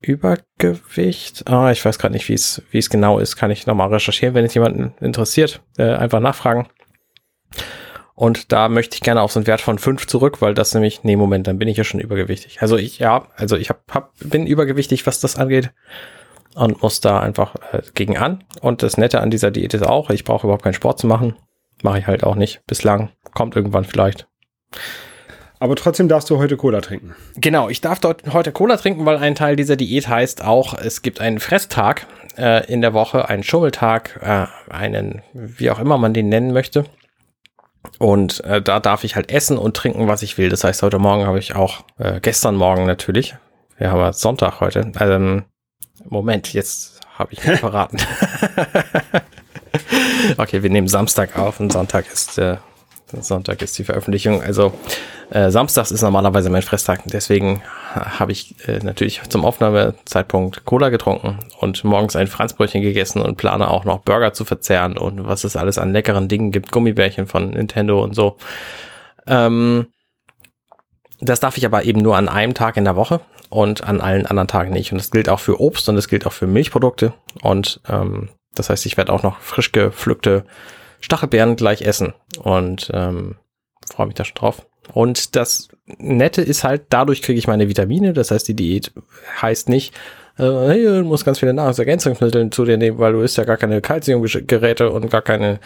[0.00, 1.48] Übergewicht.
[1.48, 3.36] Ah, ich weiß gerade nicht, wie es wie es genau ist.
[3.36, 5.62] Kann ich nochmal recherchieren, wenn es jemanden interessiert.
[5.78, 6.68] Äh, einfach nachfragen.
[8.14, 11.02] Und da möchte ich gerne auf so einen Wert von fünf zurück, weil das nämlich,
[11.02, 12.60] nee, Moment, dann bin ich ja schon übergewichtig.
[12.60, 15.72] Also ich, ja, also ich hab, hab, bin übergewichtig, was das angeht.
[16.54, 18.44] Und muss da einfach äh, gegen an.
[18.60, 21.34] Und das Nette an dieser Diät ist auch, ich brauche überhaupt keinen Sport zu machen.
[21.82, 23.10] Mache ich halt auch nicht bislang.
[23.34, 24.26] Kommt irgendwann vielleicht.
[25.62, 27.14] Aber trotzdem darfst du heute Cola trinken.
[27.36, 31.02] Genau, ich darf dort heute Cola trinken, weil ein Teil dieser Diät heißt auch, es
[31.02, 36.14] gibt einen Fresstag äh, in der Woche, einen Schummeltag, äh, einen, wie auch immer man
[36.14, 36.84] den nennen möchte.
[38.00, 40.48] Und äh, da darf ich halt essen und trinken, was ich will.
[40.48, 43.36] Das heißt, heute Morgen habe ich auch, äh, gestern Morgen natürlich,
[43.78, 45.44] wir haben Sonntag heute, ähm,
[46.08, 47.98] Moment, jetzt habe ich mich verraten.
[50.38, 52.56] okay, wir nehmen Samstag auf und Sonntag ist äh,
[53.20, 54.42] Sonntag ist die Veröffentlichung.
[54.42, 54.72] Also
[55.30, 57.02] äh, Samstags ist normalerweise mein Fresstag.
[57.06, 57.62] Deswegen
[57.94, 63.68] habe ich äh, natürlich zum Aufnahmezeitpunkt Cola getrunken und morgens ein Franzbrötchen gegessen und plane
[63.68, 66.72] auch noch Burger zu verzehren und was es alles an leckeren Dingen gibt.
[66.72, 68.36] Gummibärchen von Nintendo und so.
[69.26, 69.86] Ähm,
[71.20, 74.26] das darf ich aber eben nur an einem Tag in der Woche und an allen
[74.26, 74.92] anderen Tagen nicht.
[74.92, 77.12] Und das gilt auch für Obst und das gilt auch für Milchprodukte.
[77.42, 80.44] Und ähm, das heißt, ich werde auch noch frisch gepflückte
[81.02, 82.14] Stachelbeeren gleich essen.
[82.42, 83.36] Und ähm,
[83.92, 84.66] freue mich da schon drauf.
[84.92, 88.14] Und das Nette ist halt, dadurch kriege ich meine Vitamine.
[88.14, 88.92] Das heißt, die Diät
[89.40, 89.94] heißt nicht,
[90.38, 93.56] äh, hey, du musst ganz viele Nahrungsergänzungsmittel zu dir nehmen, weil du isst ja gar
[93.56, 95.60] keine Kalziumgeräte und gar keine,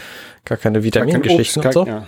[0.45, 1.87] gar keine Vitamingeschichten und so.
[1.87, 2.07] Ja.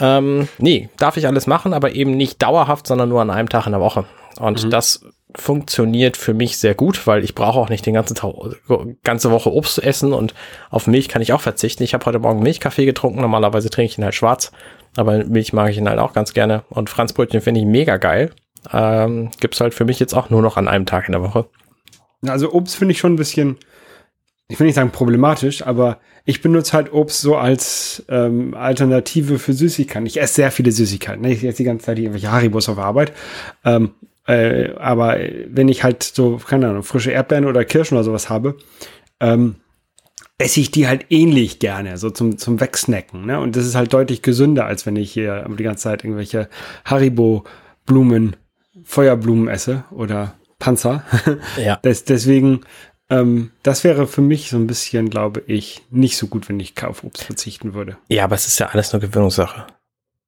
[0.00, 3.66] Ähm, nee, darf ich alles machen, aber eben nicht dauerhaft, sondern nur an einem Tag
[3.66, 4.04] in der Woche.
[4.38, 4.70] Und mhm.
[4.70, 8.32] das funktioniert für mich sehr gut, weil ich brauche auch nicht den ganzen Tag,
[9.04, 10.34] ganze Woche Obst zu essen und
[10.70, 11.82] auf Milch kann ich auch verzichten.
[11.82, 14.52] Ich habe heute Morgen Milchkaffee getrunken, normalerweise trinke ich ihn halt schwarz,
[14.96, 18.30] aber Milch mag ich ihn halt auch ganz gerne und Franzbrötchen finde ich mega geil.
[18.72, 21.46] Ähm, gibt's halt für mich jetzt auch nur noch an einem Tag in der Woche.
[22.26, 23.58] Also Obst finde ich schon ein bisschen,
[24.48, 29.52] ich will nicht sagen problematisch, aber ich benutze halt Obst so als ähm, Alternative für
[29.52, 30.06] Süßigkeiten.
[30.06, 31.22] Ich esse sehr viele Süßigkeiten.
[31.22, 31.32] Ne?
[31.32, 33.12] Ich esse die ganze Zeit irgendwelche Haribos auf Arbeit.
[33.64, 33.92] Ähm,
[34.28, 38.58] äh, aber wenn ich halt so, keine Ahnung, frische Erdbeeren oder Kirschen oder sowas habe,
[39.20, 39.56] ähm,
[40.36, 43.24] esse ich die halt ähnlich gerne, so zum, zum Wegsnacken.
[43.24, 43.40] Ne?
[43.40, 46.48] Und das ist halt deutlich gesünder, als wenn ich hier die ganze Zeit irgendwelche
[46.84, 48.36] Haribo-Blumen,
[48.84, 51.02] Feuerblumen esse oder Panzer.
[51.56, 51.78] Ja.
[51.82, 52.60] das, deswegen,
[53.08, 56.74] ähm, das wäre für mich so ein bisschen, glaube ich, nicht so gut, wenn ich
[56.84, 57.96] auf Obst verzichten würde.
[58.08, 59.66] Ja, aber es ist ja alles nur Gewöhnungssache.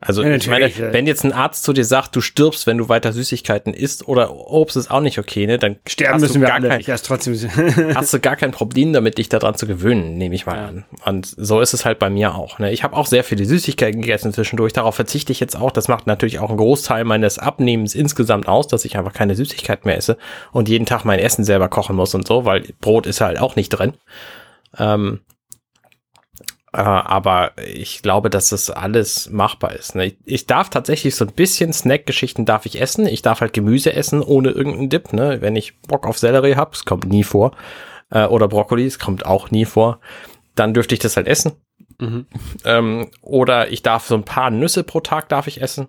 [0.03, 2.89] Also Ja, ich meine, wenn jetzt ein Arzt zu dir sagt, du stirbst, wenn du
[2.89, 5.59] weiter Süßigkeiten isst oder Obst ist auch nicht okay, ne?
[5.59, 6.69] Dann Sterben müssen wir gar alle.
[6.69, 7.35] kein, Ich erst trotzdem.
[7.95, 10.69] hast du gar kein Problem damit, dich daran zu gewöhnen, nehme ich mal Ja.
[10.69, 10.85] an.
[11.05, 12.59] Und so ist es halt bei mir auch.
[12.59, 12.73] Ne?
[12.73, 14.73] Ich habe auch sehr viele Süßigkeiten gegessen zwischendurch.
[14.73, 15.71] Darauf verzichte ich jetzt auch.
[15.71, 19.85] Das macht natürlich auch einen Großteil meines Abnehmens insgesamt aus, dass ich einfach keine Süßigkeit
[19.85, 20.17] mehr esse
[20.53, 23.55] und jeden Tag mein Essen selber kochen muss und so, weil Brot ist halt auch
[23.55, 23.93] nicht drin.
[24.79, 25.40] Ähm, äh,
[26.73, 29.95] aber ich glaube, dass das alles machbar ist.
[29.95, 30.07] Ne?
[30.07, 33.07] Ich, ich darf tatsächlich so ein bisschen Snack-Geschichten darf ich essen.
[33.07, 35.13] Ich darf halt Gemüse essen ohne irgendeinen Dip.
[35.13, 35.41] Ne?
[35.41, 37.53] Wenn ich Bock auf Sellerie habe, es kommt nie vor.
[38.11, 40.01] Äh, oder Brokkoli, es kommt auch nie vor.
[40.55, 41.53] Dann dürfte ich das halt essen.
[41.99, 42.27] Mhm.
[42.65, 45.89] Ähm, oder ich darf so ein paar Nüsse pro Tag darf ich essen.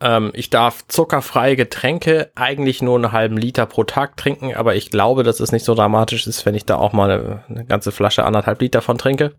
[0.00, 4.90] Ähm, ich darf zuckerfreie Getränke eigentlich nur einen halben Liter pro Tag trinken, aber ich
[4.90, 7.92] glaube, dass es nicht so dramatisch ist, wenn ich da auch mal eine, eine ganze
[7.92, 9.34] Flasche anderthalb Liter von trinke.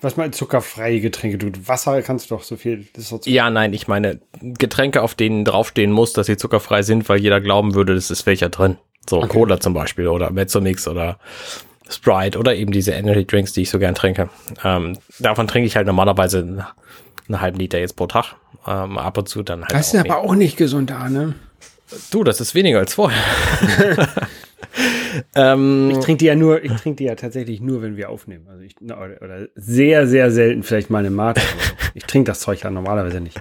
[0.00, 1.38] Was mal zuckerfreie Getränke?
[1.38, 2.86] Du Wasser kannst du doch so viel.
[2.94, 6.82] Das ist doch Ja, nein, ich meine Getränke, auf denen draufstehen muss, dass sie zuckerfrei
[6.82, 8.76] sind, weil jeder glauben würde, das ist welcher drin.
[9.08, 9.28] So Okay.
[9.28, 11.18] Cola zum Beispiel oder Mezzomix oder
[11.88, 14.28] Sprite oder eben diese Energy Drinks, die ich so gern trinke.
[14.62, 16.38] Ähm, davon trinke ich halt normalerweise
[17.28, 18.36] einen halben Liter jetzt pro Tag.
[18.66, 21.34] Ähm, ab und zu dann halt Das auch ist aber auch nicht gesund, Arne.
[22.10, 23.22] Du, das ist weniger als vorher.
[25.34, 28.46] ähm, Ich trinke die ja nur, ich trinke die ja tatsächlich nur, wenn wir aufnehmen.
[28.48, 31.42] Also ich, na, oder, oder sehr, sehr selten vielleicht mal eine Mate.
[31.94, 33.40] ich trinke das Zeug ja normalerweise nicht.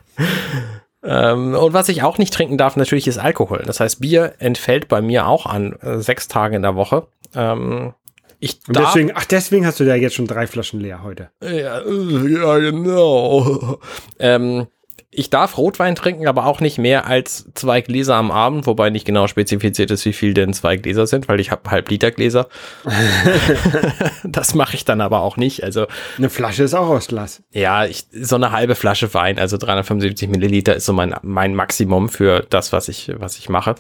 [1.04, 3.64] ähm, und was ich auch nicht trinken darf, natürlich ist Alkohol.
[3.66, 7.08] Das heißt, Bier entfällt bei mir auch an äh, sechs Tagen in der Woche.
[7.34, 7.94] Ähm,
[8.40, 11.30] ich Und darf, deswegen, ach, deswegen hast du ja jetzt schon drei Flaschen leer heute.
[11.42, 13.80] Ja, äh, ja genau.
[14.20, 14.68] ähm,
[15.16, 19.06] ich darf Rotwein trinken, aber auch nicht mehr als zwei Gläser am Abend, wobei nicht
[19.06, 22.48] genau spezifiziert ist, wie viel denn zwei Gläser sind, weil ich habe halb Liter Gläser.
[24.24, 25.64] das mache ich dann aber auch nicht.
[25.64, 27.44] Also Eine Flasche ist auch aus Glas.
[27.52, 32.10] ja, ich, so eine halbe Flasche Wein, also 375 Milliliter ist so mein, mein Maximum
[32.10, 33.76] für das, was ich, was ich mache.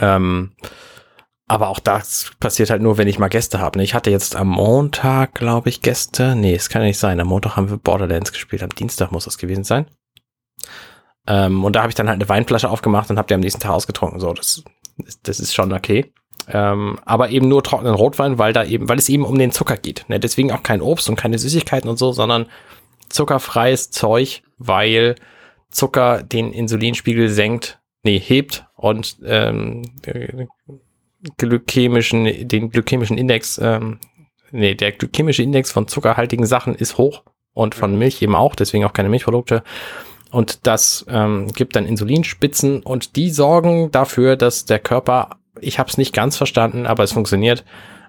[0.00, 0.52] Ähm,
[1.52, 3.78] aber auch das passiert halt nur, wenn ich mal Gäste habe.
[3.78, 3.84] ne?
[3.84, 6.34] Ich hatte jetzt am Montag, glaube ich, Gäste.
[6.34, 7.20] Nee, es kann ja nicht sein.
[7.20, 8.62] Am Montag haben wir Borderlands gespielt.
[8.62, 9.86] Am Dienstag muss das gewesen sein.
[11.26, 13.60] Ähm, und da habe ich dann halt eine Weinflasche aufgemacht und habe die am nächsten
[13.60, 14.20] Tag ausgetrunken.
[14.20, 14.64] So, das,
[15.22, 16.12] das ist schon okay.
[16.48, 19.76] Ähm, aber eben nur trockenen Rotwein, weil da eben, weil es eben um den Zucker
[19.76, 20.04] geht.
[20.08, 20.18] Ne?
[20.18, 22.46] Deswegen auch kein Obst und keine Süßigkeiten und so, sondern
[23.08, 25.14] zuckerfreies Zeug, weil
[25.70, 30.46] Zucker den Insulinspiegel senkt, nee, hebt und ähm, äh,
[31.38, 33.98] glykämischen, den glykämischen Index, ähm,
[34.50, 37.22] nee, der glykämische Index von zuckerhaltigen Sachen ist hoch
[37.54, 39.62] und von Milch eben auch, deswegen auch keine Milchprodukte.
[40.32, 45.90] Und das ähm, gibt dann Insulinspitzen und die sorgen dafür, dass der Körper, ich habe
[45.90, 47.64] es nicht ganz verstanden, aber es funktioniert,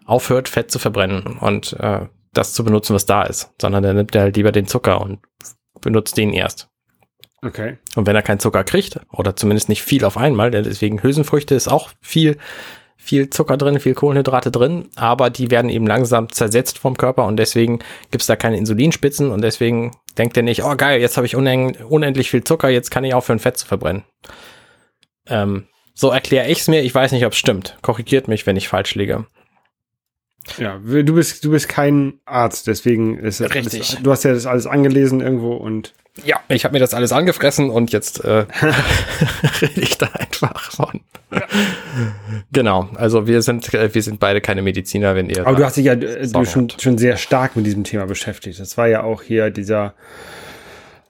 [0.05, 4.15] aufhört, Fett zu verbrennen und äh, das zu benutzen, was da ist, sondern der nimmt
[4.15, 5.19] halt lieber den Zucker und
[5.81, 6.69] benutzt den erst.
[7.45, 7.77] Okay.
[7.95, 11.55] Und wenn er keinen Zucker kriegt, oder zumindest nicht viel auf einmal, denn deswegen Hülsenfrüchte
[11.55, 12.37] ist auch viel,
[13.03, 17.37] viel Zucker drin, viel Kohlenhydrate drin, aber die werden eben langsam zersetzt vom Körper und
[17.37, 17.79] deswegen
[18.11, 21.81] gibt's da keine Insulinspitzen und deswegen denkt er nicht, oh geil, jetzt habe ich unend
[21.83, 24.03] unendlich viel Zucker, jetzt kann ich aufhören, Fett zu verbrennen.
[25.27, 27.77] Ähm, so erkläre ich's mir, ich weiß nicht, ob's stimmt.
[27.81, 29.25] Korrigiert mich, wenn ich falsch liege.
[30.57, 33.73] Ja, du bist, du bist kein Arzt, deswegen ist es Richtig.
[33.91, 35.93] alles- du hast ja das alles angelesen irgendwo und
[36.25, 38.45] Ja, ich habe mir das alles angefressen und jetzt äh,
[39.61, 41.01] rede ich da einfach von.
[42.51, 45.77] Genau, also wir sind äh, wir sind beide keine Mediziner, wenn ihr aber du hast
[45.77, 48.59] dich ja äh, du schon, schon sehr stark mit diesem Thema beschäftigt.
[48.59, 49.93] Das war ja auch hier dieser,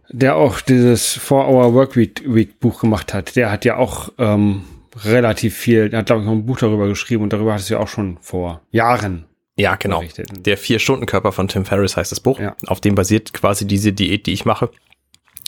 [0.09, 3.35] der auch dieses Four Hour Workweek Week Buch gemacht hat.
[3.35, 4.63] Der hat ja auch ähm,
[5.03, 7.75] relativ viel, der hat glaube ich noch ein Buch darüber geschrieben und darüber hattest du
[7.75, 9.99] ja auch schon vor Jahren Ja, genau.
[9.99, 10.27] berichtet.
[10.45, 12.39] Der Vier-Stunden-Körper von Tim Ferriss heißt das Buch.
[12.39, 12.55] Ja.
[12.67, 14.69] Auf dem basiert quasi diese Diät, die ich mache.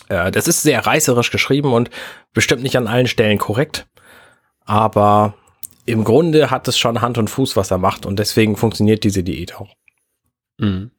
[0.09, 1.89] Äh, das ist sehr reißerisch geschrieben und
[2.33, 3.87] bestimmt nicht an allen Stellen korrekt.
[4.65, 5.35] Aber
[5.85, 8.05] im Grunde hat es schon Hand und Fuß, was er macht.
[8.05, 9.75] Und deswegen funktioniert diese Diät auch.
[10.57, 10.91] Mhm.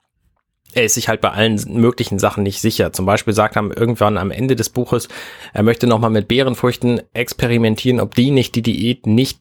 [0.72, 2.92] Er ist sich halt bei allen möglichen Sachen nicht sicher.
[2.92, 5.08] Zum Beispiel sagt er irgendwann am Ende des Buches,
[5.54, 9.40] er möchte nochmal mit Beerenfrüchten experimentieren, ob die nicht die Diät nicht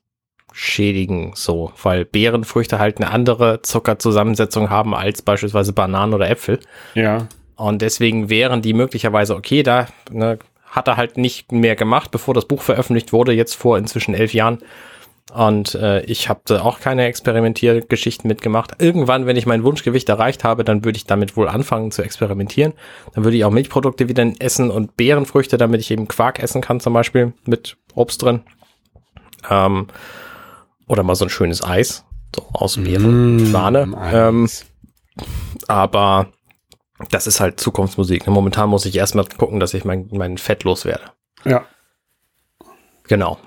[0.54, 6.62] schädigen, so, weil Beerenfrüchte halt eine andere Zuckerzusammensetzung haben als beispielsweise Bananen oder Äpfel.
[6.94, 7.28] Ja.
[7.58, 12.34] Und deswegen wären die möglicherweise okay, da ne, hat er halt nicht mehr gemacht, bevor
[12.34, 14.60] das Buch veröffentlicht wurde, jetzt vor inzwischen elf Jahren.
[15.34, 18.82] Und äh, ich habe da auch keine Experimentiergeschichten mitgemacht.
[18.82, 22.74] Irgendwann, wenn ich mein Wunschgewicht erreicht habe, dann würde ich damit wohl anfangen zu experimentieren.
[23.14, 26.80] Dann würde ich auch Milchprodukte wieder essen und Beerenfrüchte, damit ich eben Quark essen kann,
[26.80, 28.42] zum Beispiel mit Obst drin.
[29.50, 29.88] Ähm,
[30.88, 33.92] oder mal so ein schönes Eis, so aus Beeren, Mm, Sahne.
[34.14, 34.48] Ähm,
[35.68, 36.28] aber
[37.10, 38.28] das ist halt Zukunftsmusik.
[38.28, 41.04] Momentan muss ich erstmal gucken, dass ich mein, mein Fett loswerde.
[41.44, 41.66] Ja.
[43.08, 43.38] Genau.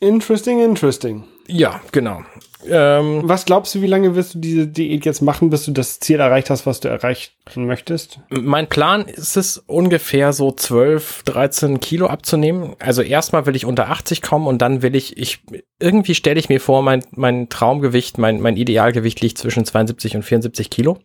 [0.00, 1.24] Interesting, interesting.
[1.46, 2.22] Ja, genau.
[2.66, 6.00] Ähm, Was glaubst du, wie lange wirst du diese Diät jetzt machen, bis du das
[6.00, 7.32] Ziel erreicht hast, was du erreichen
[7.66, 8.20] möchtest?
[8.30, 12.74] mein Plan ist es, ungefähr so 12, 13 Kilo abzunehmen.
[12.80, 15.42] Also erstmal will ich unter 80 kommen und dann will ich, ich
[15.78, 20.22] irgendwie stelle ich mir vor, mein, mein Traumgewicht, mein, mein Idealgewicht liegt zwischen 72 und
[20.22, 20.98] 74 Kilo.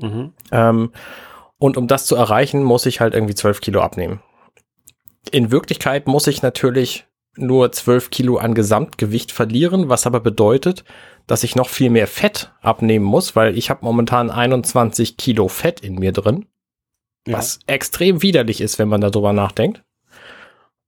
[0.00, 0.32] Mhm.
[0.52, 0.92] Ähm,
[1.58, 4.22] und um das zu erreichen, muss ich halt irgendwie 12 Kilo abnehmen.
[5.30, 10.84] In Wirklichkeit muss ich natürlich nur 12 Kilo an Gesamtgewicht verlieren, was aber bedeutet,
[11.26, 15.80] dass ich noch viel mehr Fett abnehmen muss, weil ich habe momentan 21 Kilo Fett
[15.80, 16.46] in mir drin,
[17.26, 17.36] Ja.
[17.38, 19.84] was extrem widerlich ist, wenn man darüber nachdenkt.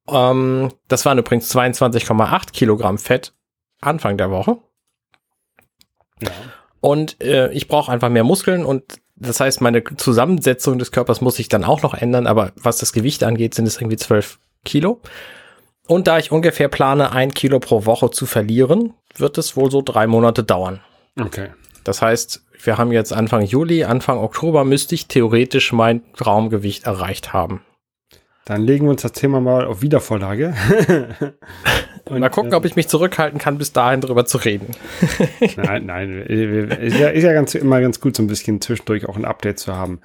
[0.08, 3.34] Ähm, das waren übrigens 22,8 Kilogramm Fett
[3.80, 4.58] Anfang der Woche.
[6.20, 6.30] Ja.
[6.82, 8.82] Und äh, ich brauche einfach mehr Muskeln und
[9.14, 12.92] das heißt, meine Zusammensetzung des Körpers muss sich dann auch noch ändern, aber was das
[12.92, 15.00] Gewicht angeht, sind es irgendwie 12 Kilo.
[15.86, 19.80] Und da ich ungefähr plane, ein Kilo pro Woche zu verlieren, wird es wohl so
[19.80, 20.80] drei Monate dauern.
[21.20, 21.50] Okay.
[21.84, 27.32] Das heißt, wir haben jetzt Anfang Juli, Anfang Oktober müsste ich theoretisch mein Traumgewicht erreicht
[27.32, 27.62] haben.
[28.44, 30.54] Dann legen wir uns das Thema mal auf Wiedervorlage.
[32.12, 34.66] Und, Mal gucken, ob ich mich zurückhalten kann, bis dahin drüber zu reden.
[35.56, 36.10] Nein, nein.
[36.22, 39.58] Ist ja, ist ja ganz, immer ganz gut, so ein bisschen zwischendurch auch ein Update
[39.58, 40.00] zu haben.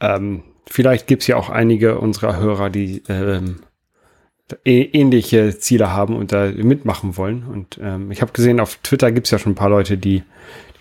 [0.00, 3.60] Ähm, vielleicht gibt es ja auch einige unserer Hörer, die ähm,
[4.66, 7.44] ä- ähnliche Ziele haben und da mitmachen wollen.
[7.44, 10.22] Und ähm, ich habe gesehen, auf Twitter gibt es ja schon ein paar Leute, die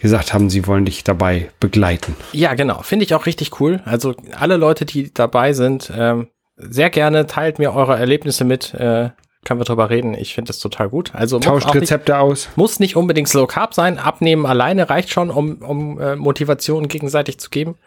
[0.01, 2.15] gesagt haben, sie wollen dich dabei begleiten.
[2.33, 2.81] Ja, genau.
[2.81, 3.81] Finde ich auch richtig cool.
[3.85, 8.73] Also alle Leute, die dabei sind, ähm, sehr gerne teilt mir eure Erlebnisse mit.
[8.73, 9.09] Äh,
[9.45, 10.13] können wir drüber reden.
[10.13, 11.15] Ich finde das total gut.
[11.15, 12.49] Also muss Tauscht auch nicht, Rezepte aus.
[12.55, 13.97] muss nicht unbedingt Slow Carb sein.
[13.97, 17.77] Abnehmen alleine reicht schon, um, um äh, Motivation gegenseitig zu geben.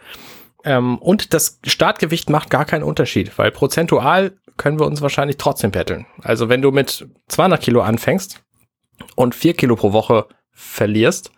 [0.65, 5.71] Ähm, und das Startgewicht macht gar keinen Unterschied, weil prozentual können wir uns wahrscheinlich trotzdem
[5.71, 6.07] betteln.
[6.23, 8.43] Also wenn du mit 200 Kilo anfängst
[9.15, 11.33] und 4 Kilo pro Woche verlierst,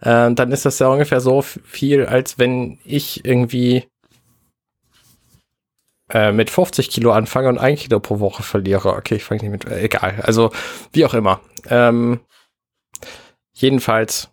[0.00, 3.86] äh, dann ist das ja ungefähr so viel, als wenn ich irgendwie
[6.12, 8.94] äh, mit 50 Kilo anfange und ein Kilo pro Woche verliere.
[8.94, 10.20] Okay, ich fange nicht mit, äh, egal.
[10.22, 10.52] Also
[10.92, 11.40] wie auch immer.
[11.66, 12.20] Ähm,
[13.52, 14.30] jedenfalls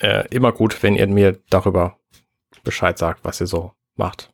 [0.00, 1.98] äh, immer gut, wenn ihr mir darüber
[2.64, 4.30] Bescheid sagt, was ihr so macht.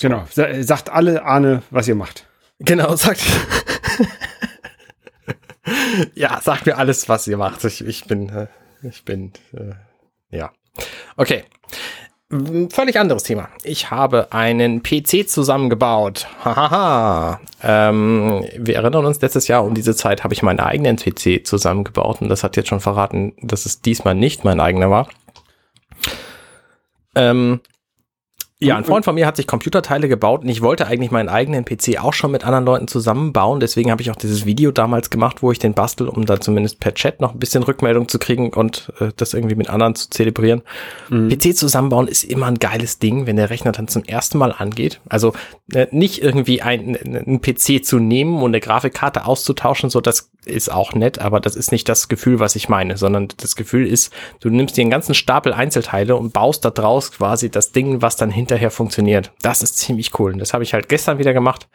[0.00, 0.26] Genau.
[0.30, 2.26] Sa- Sagt alle Ahne, was ihr macht.
[2.60, 3.22] Genau, sagt.
[6.14, 7.64] ja, sagt mir alles, was ihr macht.
[7.64, 8.46] Ich, ich bin, äh,
[8.82, 9.74] ich bin, äh,
[10.36, 10.52] ja.
[11.16, 11.44] Okay.
[12.30, 13.48] Mm, Völlig anderes Thema.
[13.62, 16.26] Ich habe einen PC zusammengebaut.
[16.44, 17.40] Hahaha.
[17.62, 22.20] ähm, wir erinnern uns, letztes Jahr um diese Zeit habe ich meinen eigenen PC zusammengebaut
[22.20, 25.08] und das hat jetzt schon verraten, dass es diesmal nicht mein eigener war.
[27.14, 27.60] Ähm,
[28.60, 31.64] ja, ein Freund von mir hat sich Computerteile gebaut und ich wollte eigentlich meinen eigenen
[31.64, 33.60] PC auch schon mit anderen Leuten zusammenbauen.
[33.60, 36.80] Deswegen habe ich auch dieses Video damals gemacht, wo ich den bastel, um da zumindest
[36.80, 40.10] per Chat noch ein bisschen Rückmeldung zu kriegen und äh, das irgendwie mit anderen zu
[40.10, 40.62] zelebrieren.
[41.08, 45.00] PC zusammenbauen ist immer ein geiles Ding, wenn der Rechner dann zum ersten Mal angeht.
[45.08, 45.34] Also
[45.72, 50.72] äh, nicht irgendwie ein, ein PC zu nehmen und eine Grafikkarte auszutauschen, so das ist
[50.72, 54.12] auch nett, aber das ist nicht das Gefühl, was ich meine, sondern das Gefühl ist,
[54.40, 58.16] du nimmst dir einen ganzen Stapel Einzelteile und baust da draus quasi das Ding, was
[58.16, 59.32] dann hinterher funktioniert.
[59.42, 60.32] Das ist ziemlich cool.
[60.32, 61.68] Und das habe ich halt gestern wieder gemacht.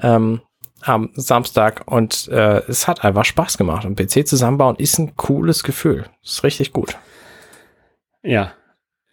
[0.00, 0.40] Ähm,
[0.82, 3.84] am Samstag und äh, es hat einfach Spaß gemacht.
[3.84, 6.04] Und PC zusammenbauen ist ein cooles Gefühl.
[6.22, 6.96] Ist richtig gut.
[8.22, 8.52] Ja,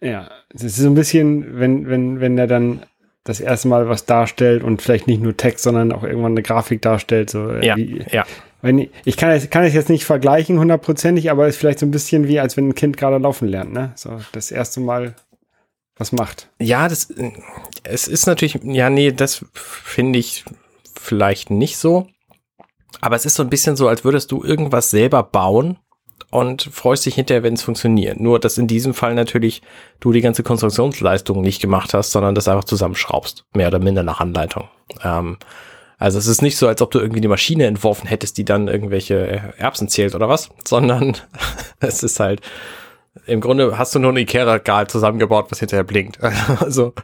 [0.00, 0.28] ja.
[0.54, 2.84] Es ist so ein bisschen, wenn, wenn, wenn er dann
[3.24, 6.82] das erste Mal was darstellt und vielleicht nicht nur Text, sondern auch irgendwann eine Grafik
[6.82, 7.30] darstellt.
[7.30, 8.24] So, äh, Ja, wie, ja.
[8.62, 11.78] wenn ich, ich kann es kann es jetzt nicht vergleichen hundertprozentig, aber es ist vielleicht
[11.80, 13.92] so ein bisschen wie, als wenn ein Kind gerade laufen lernt, ne?
[13.96, 15.14] So das erste Mal
[15.96, 16.50] was macht.
[16.58, 17.32] Ja, das, äh,
[17.82, 20.44] es ist natürlich, ja, nee, das finde ich
[20.94, 22.08] vielleicht nicht so.
[23.00, 25.78] Aber es ist so ein bisschen so, als würdest du irgendwas selber bauen
[26.30, 28.18] und freust dich hinterher, wenn es funktioniert.
[28.18, 29.62] Nur, dass in diesem Fall natürlich
[30.00, 33.44] du die ganze Konstruktionsleistung nicht gemacht hast, sondern das einfach zusammenschraubst.
[33.52, 34.68] Mehr oder minder nach Anleitung.
[35.02, 35.38] Ähm,
[35.98, 38.68] also es ist nicht so, als ob du irgendwie eine Maschine entworfen hättest, die dann
[38.68, 41.16] irgendwelche Erbsen zählt oder was, sondern
[41.80, 42.40] es ist halt,
[43.26, 46.18] im Grunde hast du nur ein Ikea-Regal zusammengebaut, was hinterher blinkt.
[46.60, 46.94] Also,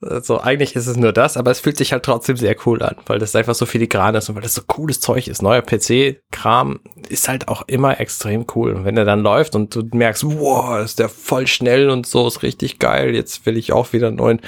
[0.00, 2.96] also eigentlich ist es nur das, aber es fühlt sich halt trotzdem sehr cool an,
[3.06, 5.42] weil das einfach so filigran ist und weil das so cooles Zeug ist.
[5.42, 8.72] Neuer PC-Kram ist halt auch immer extrem cool.
[8.72, 12.26] Und wenn der dann läuft und du merkst, wow, ist der voll schnell und so,
[12.26, 14.40] ist richtig geil, jetzt will ich auch wieder einen neuen.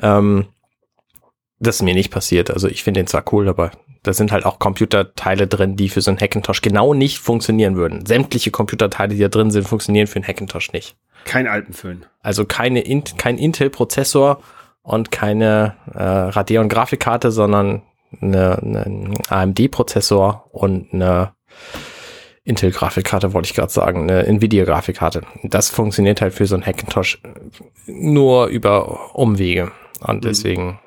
[0.00, 0.46] Ähm,
[1.60, 2.50] Das ist mir nicht passiert.
[2.50, 6.00] Also ich finde den zwar cool, aber da sind halt auch Computerteile drin, die für
[6.00, 8.06] so einen Hackintosh genau nicht funktionieren würden.
[8.06, 10.96] Sämtliche Computerteile, die da drin sind, funktionieren für einen Hackintosh nicht.
[11.24, 12.06] Kein Alpenföhn.
[12.22, 12.82] Also keine
[13.16, 14.40] kein Intel-Prozessor
[14.82, 17.82] und keine äh, Radeon-Grafikkarte, sondern
[18.20, 21.32] eine, eine AMD-Prozessor und eine
[22.44, 25.22] Intel-Grafikkarte, wollte ich gerade sagen, eine Nvidia-Grafikkarte.
[25.42, 27.20] Das funktioniert halt für so einen Hackintosh
[27.86, 29.70] nur über Umwege.
[30.00, 30.20] Und mhm.
[30.28, 30.78] deswegen,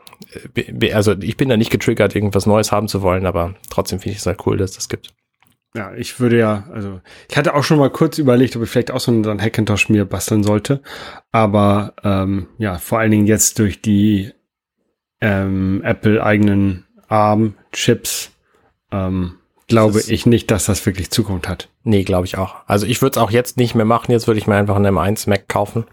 [0.93, 4.19] also ich bin da nicht getriggert, irgendwas Neues haben zu wollen, aber trotzdem finde ich
[4.19, 5.13] es halt cool, dass das gibt.
[5.73, 8.91] Ja, ich würde ja, also ich hatte auch schon mal kurz überlegt, ob ich vielleicht
[8.91, 10.81] auch so einen, Hackintosh mir basteln sollte.
[11.31, 14.31] Aber ähm, ja, vor allen Dingen jetzt durch die
[15.21, 18.31] ähm, Apple-eigenen ARM-Chips
[18.91, 21.69] ähm, glaube das ich nicht, dass das wirklich Zukunft hat.
[21.83, 22.55] Nee, glaube ich auch.
[22.67, 24.11] Also ich würde es auch jetzt nicht mehr machen.
[24.11, 25.85] Jetzt würde ich mir einfach einen M1 Mac kaufen.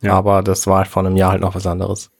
[0.00, 0.14] Ja.
[0.14, 2.10] Aber das war vor einem Jahr halt noch was anderes.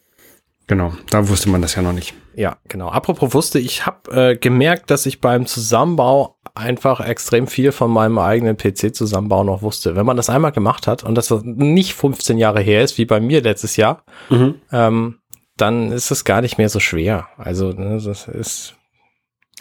[0.68, 2.14] Genau, da wusste man das ja noch nicht.
[2.35, 2.88] Ja, genau.
[2.88, 8.18] Apropos wusste, ich habe äh, gemerkt, dass ich beim Zusammenbau einfach extrem viel von meinem
[8.18, 9.94] eigenen PC-Zusammenbau noch wusste.
[9.94, 13.20] Wenn man das einmal gemacht hat und das nicht 15 Jahre her ist, wie bei
[13.20, 14.57] mir letztes Jahr, mhm.
[14.72, 15.18] ähm,
[15.57, 17.29] dann ist es gar nicht mehr so schwer.
[17.38, 18.74] Also ne, das ist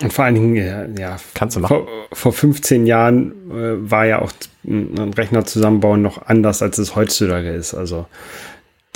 [0.01, 1.85] und vor allen Dingen, ja, ja kannst du machen.
[1.85, 4.31] Vor, vor 15 Jahren äh, war ja auch
[4.65, 7.73] ein Rechner zusammenbauen noch anders, als es heutzutage ist.
[7.73, 8.05] Also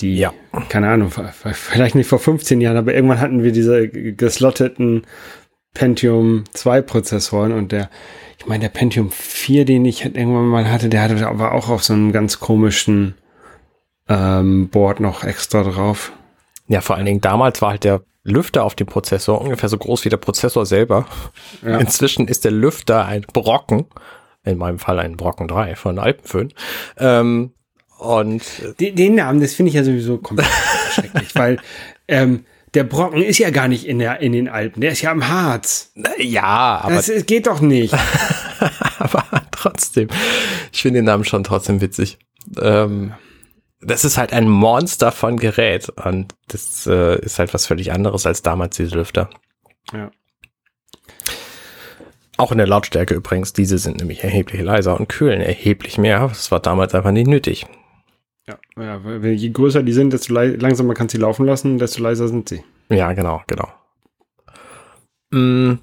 [0.02, 0.34] die, ja.
[0.70, 5.04] keine Ahnung, vielleicht nicht vor 15 Jahren, aber irgendwann hatten wir diese geslotteten
[5.74, 7.90] Pentium 2 Prozessoren und der,
[8.38, 11.84] ich meine, der Pentium 4, den ich irgendwann mal hatte, der hatte aber auch auf
[11.84, 13.16] so einem ganz komischen
[14.08, 16.12] ähm, Board noch extra drauf.
[16.68, 20.06] Ja, vor allen Dingen damals war halt der Lüfter auf dem Prozessor ungefähr so groß
[20.06, 21.06] wie der Prozessor selber.
[21.64, 21.78] Ja.
[21.78, 23.86] Inzwischen ist der Lüfter ein Brocken,
[24.44, 26.54] in meinem Fall ein Brocken 3 von Alpenföhn.
[26.98, 27.54] Ähm,
[28.00, 28.44] und
[28.80, 30.48] den, den Namen, das finde ich ja sowieso komplett
[30.94, 31.60] schrecklich, weil
[32.08, 35.12] ähm, der Brocken ist ja gar nicht in, der, in den Alpen, der ist ja
[35.12, 35.92] am Harz.
[36.18, 36.96] Ja, aber.
[36.96, 37.94] Das geht doch nicht.
[39.00, 40.08] aber trotzdem,
[40.72, 42.20] ich finde den Namen schon trotzdem witzig.
[42.62, 43.14] Ähm,
[43.82, 48.26] das ist halt ein Monster von Gerät und das äh, ist halt was völlig anderes
[48.26, 49.30] als damals diese Lüfter.
[49.94, 50.12] Ja.
[52.38, 56.28] Auch in der Lautstärke übrigens, diese sind nämlich erheblich leiser und kühlen erheblich mehr.
[56.30, 57.66] Das war damals einfach nicht nötig.
[58.50, 62.02] Ja, ja weil je größer die sind, desto langsamer kannst du sie laufen lassen, desto
[62.02, 62.64] leiser sind sie.
[62.90, 63.70] Ja, genau, genau.
[65.32, 65.78] Mm,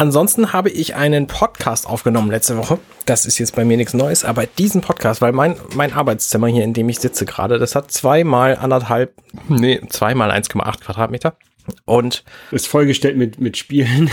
[0.00, 2.78] Ansonsten habe ich einen Podcast aufgenommen letzte Woche.
[3.04, 6.64] Das ist jetzt bei mir nichts Neues, aber diesen Podcast, weil mein, mein Arbeitszimmer hier,
[6.64, 9.12] in dem ich sitze gerade, das hat zweimal anderthalb,
[9.48, 11.36] nee, zweimal 1,8 Quadratmeter.
[11.84, 14.10] Und ist vollgestellt mit, mit Spielen.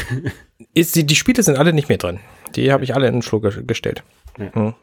[0.73, 2.19] Ist die, die Spiele sind alle nicht mehr drin.
[2.55, 4.03] Die habe ich alle in den Schluck gestellt.
[4.37, 4.53] Ja.
[4.53, 4.73] Hm.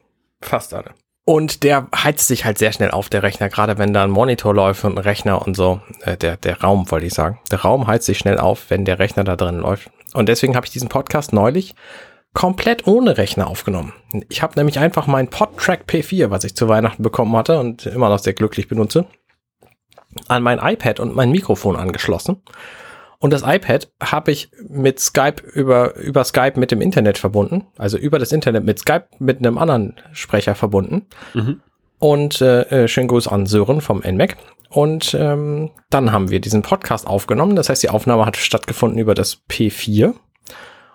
[0.41, 0.95] Fast alle.
[1.27, 4.55] Und der heizt sich halt sehr schnell auf, der Rechner, gerade wenn da ein Monitor
[4.55, 5.81] läuft und ein Rechner und so.
[6.03, 7.39] Äh, der, der Raum, wollte ich sagen.
[7.51, 9.91] Der Raum heizt sich schnell auf, wenn der Rechner da drin läuft.
[10.13, 11.75] Und deswegen habe ich diesen Podcast neulich
[12.35, 13.95] komplett ohne Rechner aufgenommen.
[14.29, 18.09] Ich habe nämlich einfach mein PodTrack P4, was ich zu Weihnachten bekommen hatte und immer
[18.09, 19.07] noch sehr glücklich benutze,
[20.29, 22.43] an mein iPad und mein Mikrofon angeschlossen.
[23.25, 27.97] Und das iPad habe ich mit Skype über, über Skype mit dem Internet verbunden, also
[27.97, 31.07] über das Internet mit Skype mit einem anderen Sprecher verbunden.
[31.33, 31.63] Mhm.
[31.99, 34.37] Und äh, äh schönen Gruß an Sören vom NMAC.
[34.69, 37.57] Und ähm, dann haben wir diesen Podcast aufgenommen.
[37.57, 40.13] Das heißt, die Aufnahme hat stattgefunden über das P4.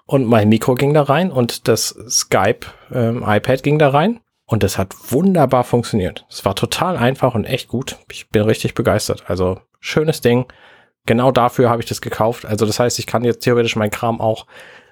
[0.05, 4.19] Und mein Mikro ging da rein und das Skype ähm, iPad ging da rein.
[4.45, 6.27] Und das hat wunderbar funktioniert.
[6.29, 7.97] Es war total einfach und echt gut.
[8.11, 9.23] Ich bin richtig begeistert.
[9.25, 10.45] Also schönes Ding.
[11.09, 12.45] Genau dafür habe ich das gekauft.
[12.45, 14.45] Also das heißt, ich kann jetzt theoretisch meinen Kram auch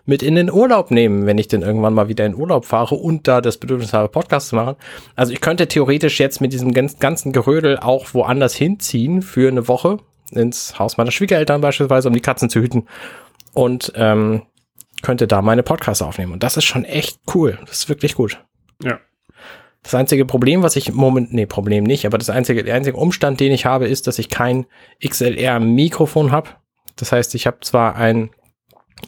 [0.04, 3.28] mit in den Urlaub nehmen, wenn ich denn irgendwann mal wieder in Urlaub fahre und
[3.28, 4.78] da das Bedürfnis habe, Podcast zu machen.
[5.16, 10.00] Also ich könnte theoretisch jetzt mit diesem ganzen Gerödel auch woanders hinziehen für eine Woche
[10.32, 12.88] ins Haus meiner Schwiegereltern beispielsweise, um die Katzen zu hüten
[13.54, 14.42] und ähm,
[15.04, 16.34] könnte da meine Podcasts aufnehmen.
[16.34, 17.60] Und das ist schon echt cool.
[17.68, 18.44] Das ist wirklich gut.
[18.84, 19.00] Ja.
[19.88, 22.97] Das einzige Problem, was ich im Moment, nee, Problem nicht, aber das einzige, der einzige
[22.97, 24.65] Umstand, den ich habe, ist, dass ich kein
[25.02, 26.50] XLR-Mikrofon habe.
[26.97, 28.32] Das heißt, ich habe zwar ein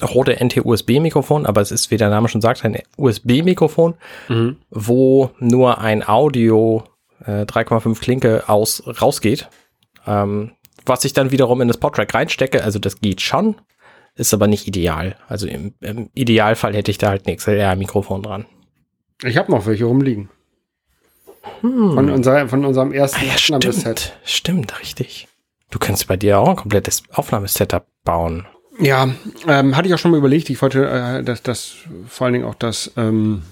[0.01, 3.95] Rode NT-USB-Mikrofon, aber es ist, wie der Name schon sagt, ein USB-Mikrofon,
[4.29, 4.55] mhm.
[4.69, 6.85] wo nur ein Audio
[7.25, 9.49] äh, 3,5 Klinke aus rausgeht.
[10.07, 10.51] Ähm,
[10.85, 13.57] was ich dann wiederum in das Podtrack reinstecke, also das geht schon,
[14.15, 15.17] ist aber nicht ideal.
[15.27, 18.45] Also im, im Idealfall hätte ich da halt ein XLR-Mikrofon dran.
[19.25, 20.29] Ich habe noch welche rumliegen.
[21.61, 21.93] Hm.
[21.93, 23.99] Von, unser, von unserem ersten ah, ja, Aufnahmeset.
[23.99, 25.27] Stimmt, stimmt, richtig.
[25.71, 28.47] Du kannst bei dir auch ein komplettes Aufnahmesetup bauen.
[28.79, 29.09] Ja,
[29.47, 30.49] ähm, hatte ich auch schon mal überlegt.
[30.49, 31.73] Ich wollte äh, das, das
[32.07, 33.43] vor allen Dingen auch das ähm,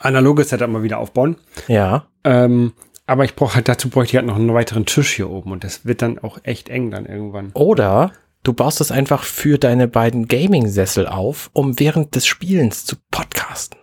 [0.00, 1.36] analoge Setup mal wieder aufbauen.
[1.68, 2.06] Ja.
[2.24, 2.72] Ähm,
[3.06, 5.64] aber ich brauche halt dazu bräuchte ich halt noch einen weiteren Tisch hier oben und
[5.64, 7.52] das wird dann auch echt eng dann irgendwann.
[7.54, 8.12] Oder
[8.42, 13.77] Du baust es einfach für deine beiden Gaming-Sessel auf, um während des Spielens zu podcasten.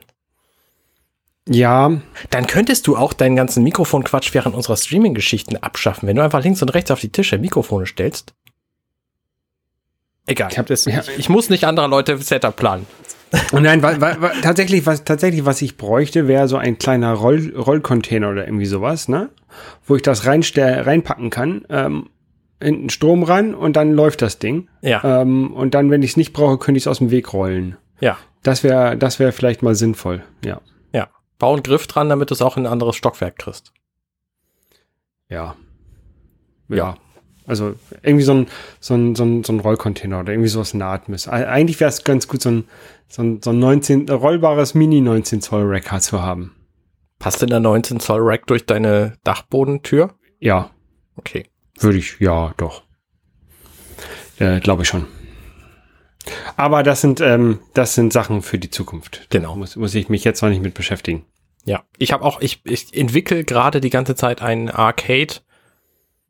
[1.47, 1.91] Ja.
[2.29, 6.61] Dann könntest du auch deinen ganzen Mikrofonquatsch während unserer Streaming-Geschichten abschaffen, wenn du einfach links
[6.61, 8.33] und rechts auf die Tische Mikrofone stellst.
[10.27, 10.49] Egal.
[10.51, 11.01] Ich, das, ja.
[11.01, 12.87] ich, ich muss nicht anderer Leute Setup planen.
[13.51, 17.13] Und nein, wa, wa, wa, tatsächlich, was, tatsächlich, was ich bräuchte, wäre so ein kleiner
[17.13, 19.29] Roll, Rollcontainer oder irgendwie sowas, ne?
[19.85, 22.09] Wo ich das reinstell, reinpacken kann, ähm,
[22.61, 24.69] hinten Strom ran und dann läuft das Ding.
[24.81, 25.21] Ja.
[25.21, 27.77] Ähm, und dann, wenn ich es nicht brauche, könnte ich es aus dem Weg rollen.
[27.99, 28.17] Ja.
[28.43, 30.61] Das wäre, das wäre vielleicht mal sinnvoll, ja.
[31.37, 33.73] Bau einen Griff dran, damit du es auch in ein anderes Stockwerk kriegst.
[35.29, 35.55] Ja.
[36.69, 36.75] Ja.
[36.75, 36.97] ja.
[37.47, 38.47] Also irgendwie so ein,
[38.79, 41.27] so ein, so ein, so ein Rollcontainer oder irgendwie sowas Nahtmis.
[41.27, 42.63] Eigentlich wäre es ganz gut, so ein,
[43.07, 46.55] so ein, so ein 19, rollbares Mini 19 Zoll Rack zu haben.
[47.19, 50.15] Passt denn der 19 Zoll Rack durch deine Dachbodentür?
[50.39, 50.71] Ja.
[51.17, 51.45] Okay.
[51.79, 52.83] Würde ich, ja, doch.
[54.39, 55.05] Äh, Glaube ich schon.
[56.57, 59.27] Aber das sind, ähm, das sind Sachen für die Zukunft.
[59.29, 59.55] Genau.
[59.55, 61.25] Muss, muss ich mich jetzt noch nicht mit beschäftigen.
[61.65, 65.35] Ja, ich habe auch, ich, ich entwickle gerade die ganze Zeit einen Arcade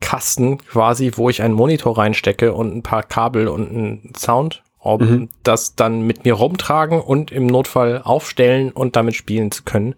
[0.00, 5.00] Kasten quasi, wo ich einen Monitor reinstecke und ein paar Kabel und einen Sound, um
[5.00, 5.28] mhm.
[5.42, 9.94] das dann mit mir rumtragen und im Notfall aufstellen und damit spielen zu können.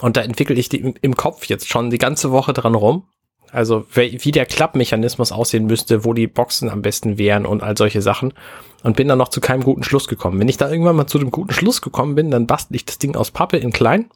[0.00, 3.04] Und da entwickle ich die im Kopf jetzt schon die ganze Woche dran rum.
[3.50, 8.02] Also wie der Klappmechanismus aussehen müsste, wo die Boxen am besten wären und all solche
[8.02, 8.34] Sachen.
[8.82, 10.38] Und bin dann noch zu keinem guten Schluss gekommen.
[10.38, 12.98] Wenn ich da irgendwann mal zu dem guten Schluss gekommen bin, dann bastel ich das
[12.98, 14.10] Ding aus Pappe in klein.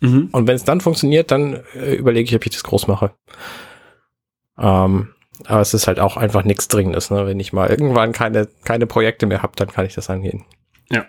[0.00, 0.30] Mhm.
[0.32, 3.12] Und wenn es dann funktioniert, dann äh, überlege ich, ob ich das groß mache.
[4.58, 5.08] Ähm,
[5.46, 7.10] aber es ist halt auch einfach nichts Dringendes.
[7.10, 7.26] Ne?
[7.26, 10.44] Wenn ich mal irgendwann keine, keine Projekte mehr habe, dann kann ich das angehen.
[10.90, 11.06] Ja.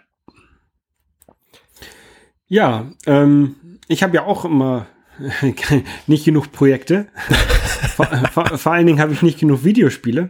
[2.47, 3.55] Ja, ähm,
[3.87, 4.87] ich habe ja auch immer
[6.07, 7.07] nicht genug Projekte.
[7.95, 10.29] vor, vor, vor, allen Dingen habe ich nicht genug Videospiele.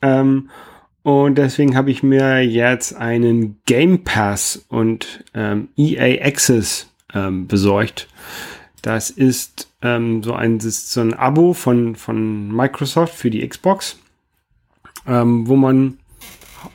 [0.00, 0.50] Ähm,
[1.02, 8.08] und deswegen habe ich mir jetzt einen Game Pass und ähm, EA Access ähm, besorgt.
[8.82, 13.98] Das ist ähm, so ein, so ein Abo von, von Microsoft für die Xbox,
[15.06, 15.98] ähm, wo man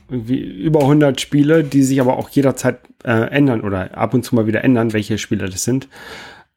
[0.10, 4.48] über 100 Spiele, die sich aber auch jederzeit äh, ändern oder ab und zu mal
[4.48, 5.88] wieder ändern, welche Spiele das sind,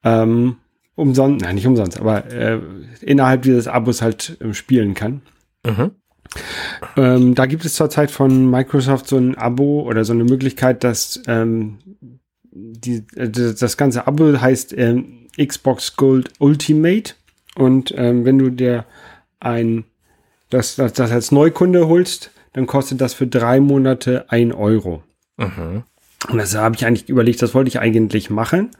[0.04, 0.56] ähm,
[1.00, 2.60] umsonst, nein, nicht umsonst, aber äh,
[3.00, 5.22] innerhalb dieses Abos halt äh, spielen kann.
[5.66, 5.92] Mhm.
[6.96, 11.20] Ähm, da gibt es zurzeit von Microsoft so ein Abo oder so eine Möglichkeit, dass
[11.26, 11.78] ähm,
[12.52, 17.14] die, äh, das ganze Abo heißt ähm, Xbox Gold Ultimate.
[17.56, 18.84] Und ähm, wenn du dir
[19.40, 19.84] ein
[20.50, 25.02] das, das, das als Neukunde holst, dann kostet das für drei Monate ein Euro.
[25.36, 25.84] Mhm.
[26.28, 28.70] Und das habe ich eigentlich überlegt, das wollte ich eigentlich machen.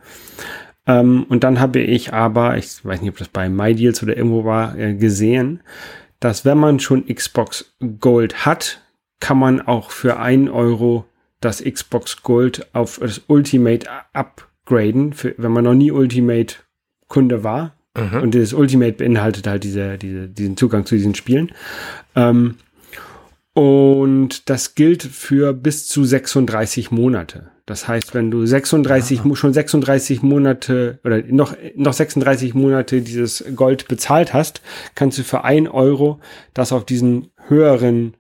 [0.87, 4.45] Ähm, und dann habe ich aber, ich weiß nicht, ob das bei MyDeals oder irgendwo
[4.45, 5.61] war, äh, gesehen,
[6.21, 8.83] dass wenn man schon Xbox Gold hat,
[9.21, 11.05] kann man auch für ein Euro
[11.41, 17.75] das Xbox Gold auf das Ultimate upgraden, für, wenn man noch nie Ultimate-Kunde war.
[17.97, 18.23] Mhm.
[18.23, 21.53] Und das Ultimate beinhaltet halt diese, diese, diesen Zugang zu diesen Spielen.
[22.15, 22.57] Ähm,
[23.53, 27.51] und das gilt für bis zu 36 Monate.
[27.71, 29.37] Das heißt, wenn du 36, Aha.
[29.37, 34.61] schon 36 Monate oder noch, noch 36 Monate dieses Gold bezahlt hast,
[34.97, 36.19] kannst du für ein Euro
[36.53, 38.17] das auf diesen höheren,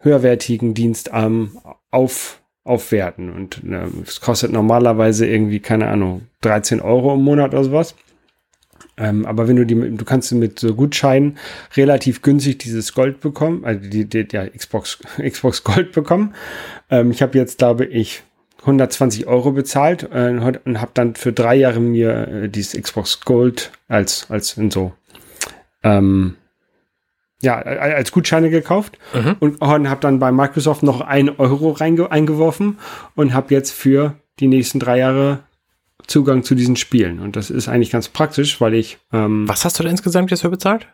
[0.00, 1.56] höherwertigen Dienst ähm,
[1.90, 3.32] auf, aufwerten.
[3.32, 7.94] Und ne, es kostet normalerweise irgendwie, keine Ahnung, 13 Euro im Monat oder sowas.
[8.98, 11.38] Ähm, aber wenn du die, du kannst mit so Gutscheinen
[11.74, 16.34] relativ günstig dieses Gold bekommen, also die, die, ja, Xbox, Xbox Gold bekommen.
[16.90, 18.22] Ähm, ich habe jetzt, glaube ich,
[18.64, 20.30] 120 Euro bezahlt äh,
[20.64, 24.92] und habe dann für drei Jahre mir äh, dieses Xbox Gold als, als in so
[25.82, 26.36] ähm,
[27.42, 29.36] ja, als Gutscheine gekauft mhm.
[29.38, 32.78] und, und habe dann bei Microsoft noch ein Euro reinge eingeworfen
[33.14, 35.40] und habe jetzt für die nächsten drei Jahre
[36.06, 37.20] Zugang zu diesen Spielen.
[37.20, 38.98] Und das ist eigentlich ganz praktisch, weil ich.
[39.12, 40.88] Ähm, Was hast du denn insgesamt jetzt für bezahlt?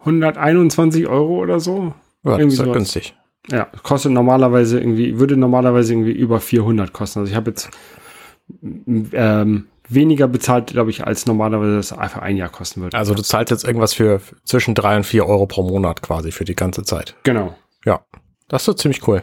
[0.00, 1.94] 121 Euro oder so.
[2.24, 3.14] Ja, irgendwie das ist günstig.
[3.50, 7.20] Ja, kostet normalerweise irgendwie, würde normalerweise irgendwie über 400 kosten.
[7.20, 7.70] Also ich habe jetzt
[9.12, 12.96] ähm, weniger bezahlt, glaube ich, als normalerweise das einfach ein Jahr kosten würde.
[12.96, 16.44] Also du zahlst jetzt irgendwas für zwischen drei und vier Euro pro Monat quasi für
[16.44, 17.14] die ganze Zeit.
[17.22, 17.56] Genau.
[17.84, 18.04] Ja,
[18.48, 19.22] das ist ziemlich cool.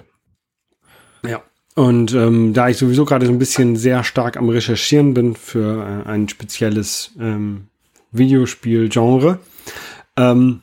[1.25, 1.41] Ja.
[1.75, 6.03] Und ähm, da ich sowieso gerade so ein bisschen sehr stark am Recherchieren bin für
[6.05, 7.67] äh, ein spezielles ähm,
[8.11, 9.39] Videospiel-Genre,
[10.17, 10.61] ähm,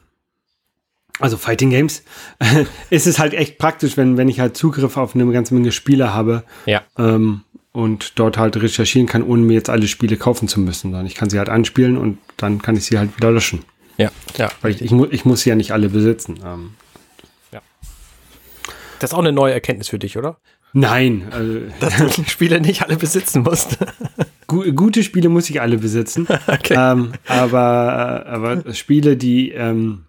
[1.20, 2.02] also Fighting Games,
[2.90, 6.12] ist es halt echt praktisch, wenn, wenn ich halt Zugriff auf eine ganze Menge Spiele
[6.14, 6.44] habe.
[6.66, 6.82] Ja.
[6.98, 7.42] Ähm,
[7.72, 10.90] und dort halt recherchieren kann, ohne mir jetzt alle Spiele kaufen zu müssen.
[10.90, 13.64] Dann ich kann sie halt anspielen und dann kann ich sie halt wieder löschen.
[13.96, 14.50] Ja, ja.
[14.60, 16.40] Weil ich, ich, mu ich muss sie ja nicht alle besitzen.
[16.44, 16.70] Ähm,
[19.00, 20.36] Das ist auch eine neue Erkenntnis für dich, oder?
[20.72, 23.78] Nein, also Dass du die Spiele nicht alle besitzen musst.
[24.46, 26.28] gu gute Spiele muss ich alle besitzen.
[26.46, 26.74] Okay.
[26.76, 30.04] ähm, aber, aber Spiele, die, ähm,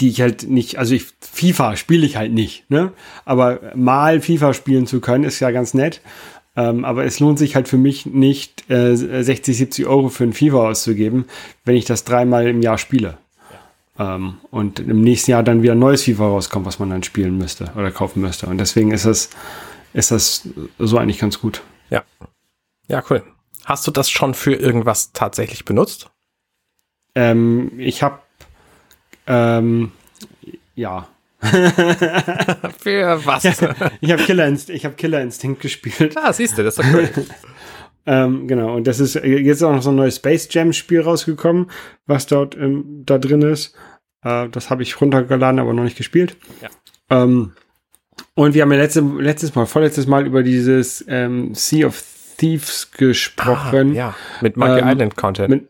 [0.00, 2.92] die ich halt nicht, also ich, FIFA spiele ich halt nicht, ne?
[3.24, 6.00] Aber mal FIFA spielen zu können, ist ja ganz nett.
[6.56, 10.32] Ähm, aber es lohnt sich halt für mich nicht, äh, 60, 70 Euro für ein
[10.32, 11.26] FIFA auszugeben,
[11.64, 13.18] wenn ich das dreimal im Jahr spiele.
[13.98, 17.38] Ähm, und im nächsten Jahr dann wieder ein neues FIFA rauskommt, was man dann spielen
[17.38, 18.46] müsste oder kaufen müsste.
[18.46, 19.30] Und deswegen ist das,
[19.92, 20.48] ist das
[20.78, 21.62] so eigentlich ganz gut.
[21.90, 22.02] Ja.
[22.88, 23.22] Ja, cool.
[23.64, 26.10] Hast du das schon für irgendwas tatsächlich benutzt?
[27.14, 28.20] Ähm, ich habe
[29.30, 29.92] ähm,
[30.74, 31.08] ja,
[32.78, 33.44] Für was?
[34.00, 36.14] ich habe Killer, Inst ich hab Killer Instinct gespielt.
[36.16, 37.08] ah, siehst du, das ist doch cool.
[38.06, 41.70] Ähm, genau, und das ist jetzt auch noch so ein neues Space Jam Spiel rausgekommen,
[42.06, 43.76] was dort ähm, da drin ist.
[44.24, 46.34] Äh, das habe ich runtergeladen, aber noch nicht gespielt.
[46.62, 46.70] Ja.
[47.10, 47.52] Ähm,
[48.34, 52.02] und wir haben ja letzte, letztes Mal, vorletztes Mal über dieses ähm, Sea of
[52.38, 53.90] Thieves gesprochen.
[53.90, 55.50] Ah, ja, mit Monkey Ähm, Island Content.
[55.50, 55.68] Mit,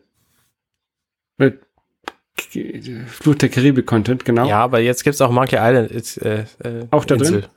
[1.37, 1.61] mit
[3.07, 4.47] Fluch der Karibik Content, genau.
[4.47, 5.91] Ja, aber jetzt gibt's auch Monkey Island.
[5.91, 7.41] Ist, äh, äh, Auch da Insel.
[7.41, 7.49] drin?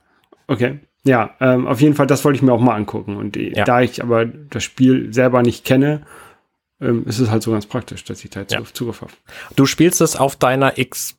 [0.47, 0.79] Okay.
[1.03, 3.15] Ja, ähm, auf jeden Fall, das wollte ich mir auch mal angucken.
[3.17, 3.63] Und Ja.
[3.63, 6.01] da ich aber das Spiel selber nicht kenne,
[6.81, 8.63] ähm, ist es halt so ganz praktisch, dass ich da jetzt Ja.
[8.73, 9.11] Zugriff- habe.
[9.55, 11.17] Du spielst es auf deiner X.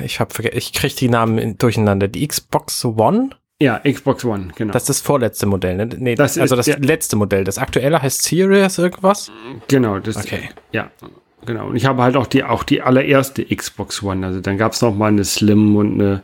[0.00, 2.08] Ich hab vergessen, ich krieg die Namen in- durcheinander.
[2.08, 3.30] Die Xbox One?
[3.60, 4.72] Ja, Xbox One, genau.
[4.72, 5.86] Das ist das vorletzte Modell, ne?
[5.86, 7.42] Nee, Das also ist das der- letzte Modell.
[7.44, 9.30] Das aktuelle heißt Serious irgendwas?
[9.68, 10.50] genau, das Okay.
[10.72, 10.90] Ja,
[11.46, 11.68] genau.
[11.68, 14.26] Und ich habe halt auch die, auch die allererste Xbox One.
[14.26, 16.22] Also dann gab es noch mal eine Slim und eine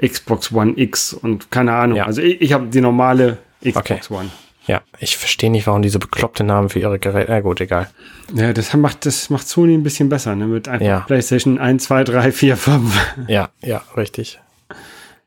[0.00, 1.96] Xbox One X und keine Ahnung.
[1.98, 2.04] Ja.
[2.06, 4.30] Also ich, ich habe die normale Xbox One.
[4.66, 7.32] Ja, ich verstehe nicht, warum diese bekloppte Namen für ihre Geräte.
[7.32, 7.88] Na gut, egal.
[8.34, 10.46] Ja, das macht, das macht Sony ein bisschen besser, ne?
[10.46, 11.00] Mit einfach Ja.
[11.00, 13.14] PlayStation 1, 2, 3, 4, 5.
[13.28, 14.38] Ja, ja, richtig.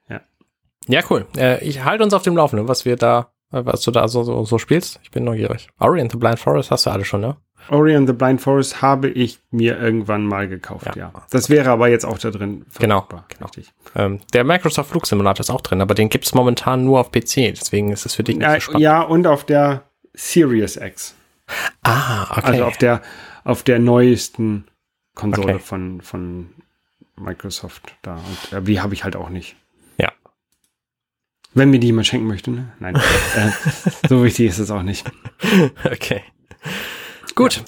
[0.07, 0.21] Ja.
[0.87, 1.25] Ja, cool.
[1.35, 4.23] Äh, ich halte uns auf dem Laufenden, was wir da, äh, was du da so,
[4.23, 4.99] so, so spielst.
[5.01, 5.69] Ich bin neugierig.
[5.79, 7.35] Ori and the Blind Forest hast du alle schon, ne?
[7.69, 10.95] Ori and the Blind Forest habe ich mir irgendwann mal gekauft, Ja.
[10.95, 11.11] ja.
[11.29, 12.65] Das wäre aber jetzt auch da drin.
[12.79, 13.49] Genau, genau.
[13.95, 17.53] Ähm, der Microsoft Flugsimulator ist auch drin, aber den gibt's momentan nur auf PC.
[17.55, 18.81] Deswegen ist es für dich nicht Ja, so spannend.
[18.81, 19.83] ja, und auf der
[20.13, 21.15] Series X.
[21.83, 22.41] Ah, okay.
[22.51, 23.01] Also auf der,
[23.43, 24.65] auf der neuesten
[25.15, 25.59] Konsole Okay.
[25.59, 26.49] von, von
[27.17, 28.15] Microsoft da.
[28.15, 29.55] Und äh, die habe ich halt auch nicht.
[29.97, 30.11] Ja.
[31.53, 32.71] Wenn mir die jemand schenken möchte, ne?
[32.79, 32.95] Nein.
[33.35, 33.49] äh,
[34.07, 35.09] so wichtig ist es auch nicht.
[35.85, 36.21] okay.
[37.35, 37.63] Gut.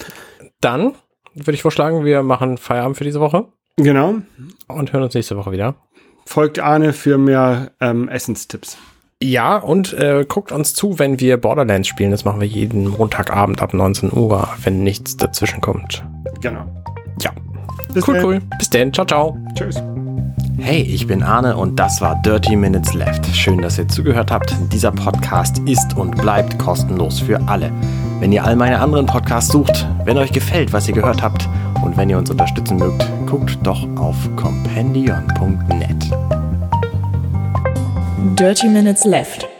[0.62, 0.94] Dann
[1.34, 3.46] würde ich vorschlagen, wir machen Feierabend für diese Woche
[3.78, 4.16] Genau.
[4.68, 5.76] und hören uns nächste Woche wieder.
[6.26, 8.78] Folgt Arne für mehr ähm, Essenstipps.
[9.22, 12.12] Ja, und äh, guckt uns zu, wenn wir Borderlands spielen.
[12.12, 16.04] Das machen wir jeden Montagabend ab 19 Uhr, wenn nichts dazwischen kommt.
[16.42, 16.66] Genau.
[17.22, 17.32] Ja.
[17.94, 18.26] Bis cool, dann.
[18.26, 18.42] cool.
[18.58, 18.94] Bis dann.
[18.94, 19.38] Ciao, ciao.
[19.56, 19.82] Tschüss.
[20.58, 23.26] Hey, ich bin Arne und das war Dirty Minutes Left.
[23.36, 24.56] Schön, dass ihr zugehört habt.
[24.72, 27.72] Dieser Podcast ist und bleibt kostenlos für alle.
[28.20, 31.48] Wenn ihr all meine anderen Podcasts sucht, wenn euch gefällt, was ihr gehört habt
[31.84, 36.12] und wenn ihr uns unterstützen mögt, guckt doch auf compendion.net.
[38.38, 39.53] Dirty Minutes Left.